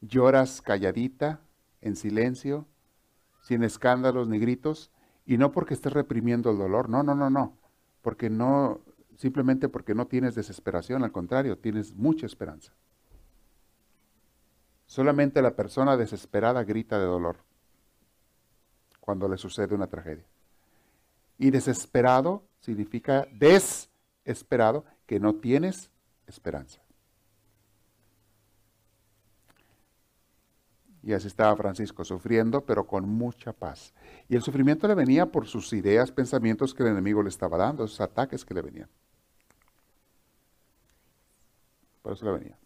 [0.01, 1.41] Lloras calladita,
[1.81, 2.67] en silencio,
[3.43, 4.91] sin escándalos ni gritos,
[5.25, 7.57] y no porque estés reprimiendo el dolor, no, no, no, no,
[8.03, 8.81] porque no,
[9.17, 12.73] simplemente porque no tienes desesperación, al contrario, tienes mucha esperanza.
[14.87, 17.39] Solamente la persona desesperada grita de dolor
[19.01, 20.25] cuando le sucede una tragedia.
[21.39, 25.91] Y desesperado significa desesperado, que no tienes
[26.27, 26.81] esperanza.
[31.07, 33.95] Y así estaba Francisco, sufriendo, pero con mucha paz.
[34.29, 37.85] Y el sufrimiento le venía por sus ideas, pensamientos que el enemigo le estaba dando,
[37.85, 38.89] esos ataques que le venían.
[42.03, 42.59] Por eso le venía.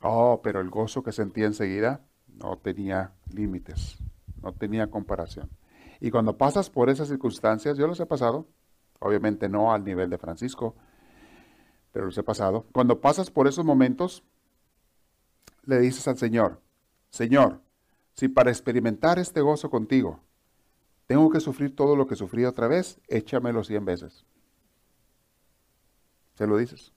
[0.00, 3.98] Oh, pero el gozo que sentía enseguida no tenía límites,
[4.40, 5.50] no tenía comparación.
[6.00, 8.46] Y cuando pasas por esas circunstancias, yo los he pasado,
[9.00, 10.76] obviamente no al nivel de Francisco,
[11.92, 12.64] pero los he pasado.
[12.72, 14.24] Cuando pasas por esos momentos,
[15.66, 16.60] le dices al Señor,
[17.10, 17.60] Señor,
[18.14, 20.20] si para experimentar este gozo contigo
[21.06, 24.24] tengo que sufrir todo lo que sufrí otra vez, échamelo cien veces.
[26.34, 26.92] Se lo dices.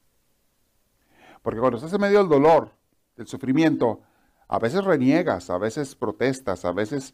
[1.41, 2.71] Porque cuando estás en medio del dolor,
[3.15, 4.01] del sufrimiento,
[4.47, 7.13] a veces reniegas, a veces protestas, a veces,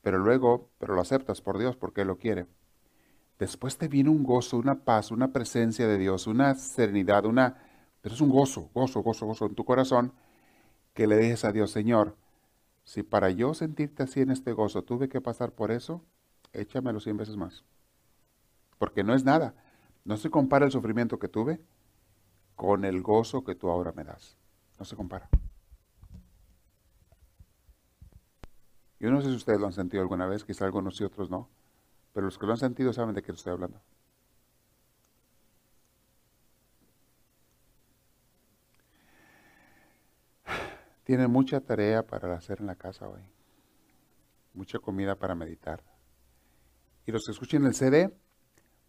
[0.00, 2.46] pero luego, pero lo aceptas por Dios porque Él lo quiere.
[3.38, 7.56] Después te viene un gozo, una paz, una presencia de Dios, una serenidad, una,
[8.00, 10.12] pero es un gozo, gozo, gozo, gozo en tu corazón
[10.94, 12.16] que le dejes a Dios, Señor,
[12.84, 16.04] si para yo sentirte así en este gozo tuve que pasar por eso,
[16.52, 17.64] échamelo cien veces más.
[18.78, 19.54] Porque no es nada.
[20.04, 21.60] No se compara el sufrimiento que tuve
[22.56, 24.36] con el gozo que tú ahora me das.
[24.78, 25.28] No se compara.
[28.98, 31.48] Yo no sé si ustedes lo han sentido alguna vez, quizá algunos y otros no,
[32.12, 33.80] pero los que lo han sentido saben de qué estoy hablando.
[41.04, 43.22] Tienen mucha tarea para hacer en la casa hoy.
[44.54, 45.82] Mucha comida para meditar.
[47.06, 48.14] Y los que escuchen el CD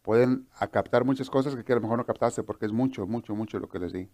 [0.01, 3.59] pueden captar muchas cosas que a lo mejor no captaste porque es mucho, mucho, mucho
[3.59, 4.09] lo que les di.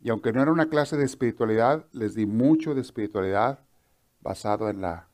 [0.00, 3.60] Y aunque no era una clase de espiritualidad, les di mucho de espiritualidad
[4.20, 5.08] basado en la,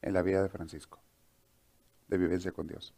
[0.00, 1.00] en la vida de Francisco,
[2.08, 2.94] de vivencia con Dios.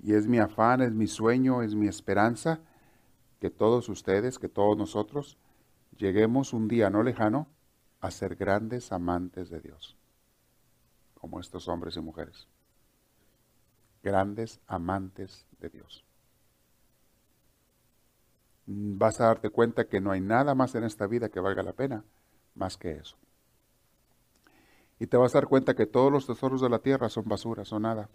[0.00, 2.60] Y es mi afán, es mi sueño, es mi esperanza
[3.40, 5.38] que todos ustedes, que todos nosotros,
[5.96, 7.46] lleguemos un día no lejano
[8.00, 9.96] a ser grandes amantes de Dios,
[11.14, 12.48] como estos hombres y mujeres.
[14.02, 16.04] Grandes amantes de Dios.
[18.66, 21.72] Vas a darte cuenta que no hay nada más en esta vida que valga la
[21.72, 22.04] pena
[22.54, 23.16] más que eso.
[24.98, 27.64] Y te vas a dar cuenta que todos los tesoros de la tierra son basura,
[27.64, 28.08] son nada,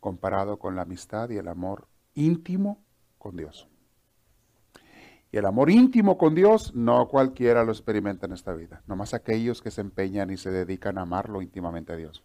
[0.00, 2.82] comparado con la amistad y el amor íntimo
[3.18, 3.68] con Dios.
[5.32, 9.62] Y el amor íntimo con Dios, no cualquiera lo experimenta en esta vida, nomás aquellos
[9.62, 12.24] que se empeñan y se dedican a amarlo íntimamente a Dios.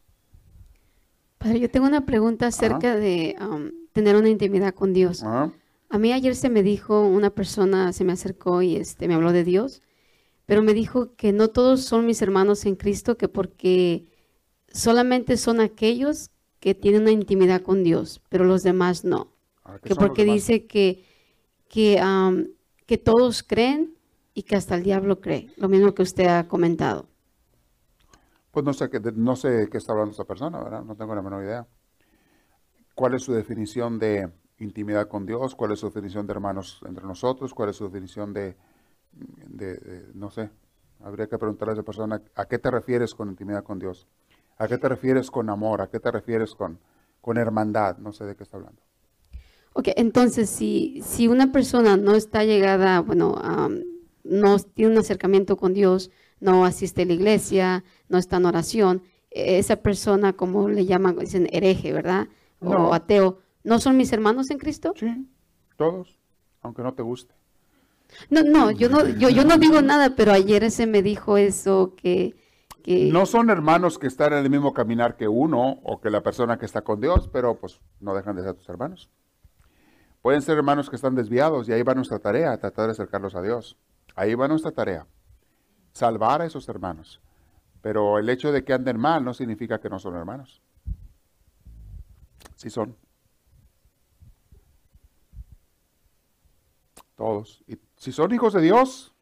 [1.37, 5.23] Padre, yo tengo una pregunta acerca de um, tener una intimidad con Dios.
[5.23, 5.51] Ajá.
[5.89, 9.31] A mí ayer se me dijo, una persona se me acercó y este, me habló
[9.31, 9.81] de Dios,
[10.45, 14.07] pero me dijo que no todos son mis hermanos en Cristo, que porque
[14.67, 19.31] solamente son aquellos que tienen una intimidad con Dios, pero los demás no.
[19.63, 21.03] Ah, ¿qué Que porque dice que,
[21.69, 22.49] que, am,
[22.85, 23.95] que todos creen
[24.33, 27.07] y que hasta el diablo cree, lo mismo que usted ha comentado.
[28.51, 30.83] Pues no sé, qué, no sé qué está hablando esta persona, ¿verdad?
[30.83, 31.67] No tengo la menor idea.
[32.93, 35.55] ¿Cuál es su definición de intimidad con Dios?
[35.55, 37.53] ¿Cuál es su definición de hermanos entre nosotros?
[37.53, 38.55] ¿Cuál es su definición de,
[39.11, 40.49] de- de- no sé,
[41.03, 44.07] habría que preguntarle a esa persona, ¿a qué te refieres con intimidad con Dios?
[44.57, 45.81] ¿A qué te refieres con amor?
[45.81, 46.79] ¿A qué te refieres con,
[47.21, 47.97] con hermandad?
[47.99, 48.81] No sé de qué está hablando.
[49.77, 53.81] Ok, entonces si, si una persona no está llegada, bueno, am,
[54.23, 59.03] no tiene un acercamiento con Dios, no asiste a la iglesia, no está en oración,
[59.31, 62.29] eh, esa persona, como le llaman, dicen hereje, ¿verdad?
[62.61, 62.93] O No.
[62.93, 64.93] ateo, ¿no son mis hermanos en Cristo?
[64.95, 65.27] Sí,
[65.75, 66.17] todos,
[66.61, 67.35] aunque no te guste.
[68.29, 71.95] No, no, yo no, yo, yo no digo nada, pero ayer ese me dijo eso
[71.97, 72.33] que,
[72.81, 76.23] que No son hermanos que están en el mismo caminar que uno o que la
[76.23, 79.09] persona que está con Dios, pero pues no dejan de ser tus hermanos.
[80.25, 83.43] Pueden ser hermanos que están desviados y ahí va nuestra tarea, tratar de acercarlos a
[83.43, 83.77] Dios.
[84.15, 85.05] Ahí va nuestra tarea,
[85.93, 87.21] salvar a esos hermanos.
[87.83, 90.63] Pero el hecho de que anden mal no significa que no son hermanos.
[92.55, 92.97] Sí son.
[97.13, 97.63] Todos.
[97.67, 99.13] Y si son hijos de Dios,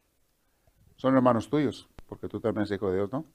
[0.96, 3.26] son hermanos tuyos, porque tú también eres hijo de Dios, ¿no?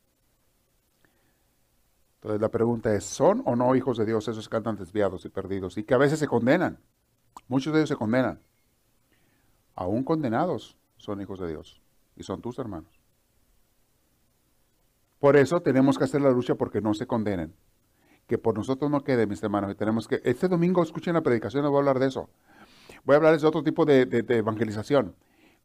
[2.15, 5.29] Entonces la pregunta es, ¿son o no hijos de Dios esos que andan desviados y
[5.29, 5.77] perdidos?
[5.77, 6.79] Y que a veces se condenan.
[7.47, 8.39] Muchos de ellos se condenan.
[9.75, 11.81] Aún condenados son hijos de Dios
[12.15, 12.99] y son tus hermanos.
[15.19, 17.53] Por eso tenemos que hacer la lucha porque no se condenen.
[18.27, 19.71] Que por nosotros no quede, mis hermanos.
[19.71, 22.29] Y tenemos que, este domingo escuchen la predicación, no voy a hablar de eso.
[23.03, 25.15] Voy a hablarles de otro tipo de- de evangelización.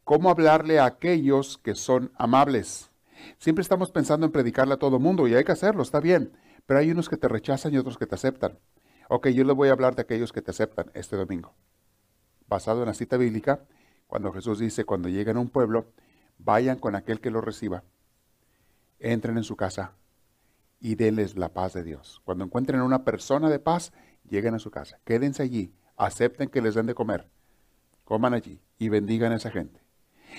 [0.02, 2.90] ¿Cómo hablarle a aquellos que son amables?
[3.38, 6.32] Siempre estamos pensando en predicarle a todo mundo y hay que hacerlo, está bien.
[6.66, 8.58] Pero hay unos que te rechazan y otros que te aceptan.
[9.08, 11.54] Ok, yo les voy a hablar de aquellos que te aceptan este domingo.
[12.46, 13.64] Basado en la cita bíblica,
[14.06, 15.92] cuando Jesús dice, cuando lleguen a un pueblo,
[16.38, 17.84] vayan con aquel que los reciba,
[18.98, 19.92] entren en su casa
[20.80, 22.20] y denles la paz de Dios.
[22.24, 23.92] Cuando encuentren a una persona de paz,
[24.28, 27.28] lleguen a su casa, quédense allí, acepten que les den de comer,
[28.04, 29.80] coman allí y bendigan a esa gente.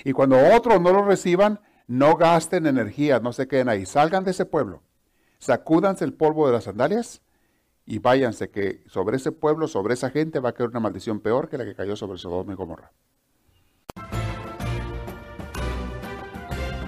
[0.04, 4.32] Y cuando otros no lo reciban, no gasten energía, no se queden ahí, salgan de
[4.32, 4.82] ese pueblo,
[5.38, 7.22] sacúdanse el polvo de las sandalias
[7.86, 11.48] y váyanse, que sobre ese pueblo, sobre esa gente va a caer una maldición peor
[11.48, 12.92] que la que cayó sobre Sodoma y Gomorra.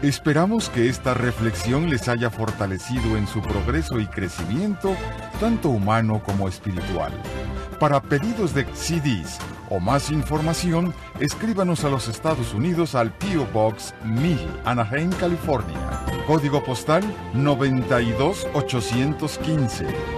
[0.03, 4.94] Esperamos que esta reflexión les haya fortalecido en su progreso y crecimiento,
[5.40, 7.12] tanto humano como espiritual.
[7.80, 9.40] Para pedidos de CDs
[9.70, 13.44] o más información, escríbanos a los Estados Unidos al P.O.
[13.53, 15.80] Box 1000, Anaheim, California.
[16.28, 17.03] Código postal
[17.34, 20.18] 92815.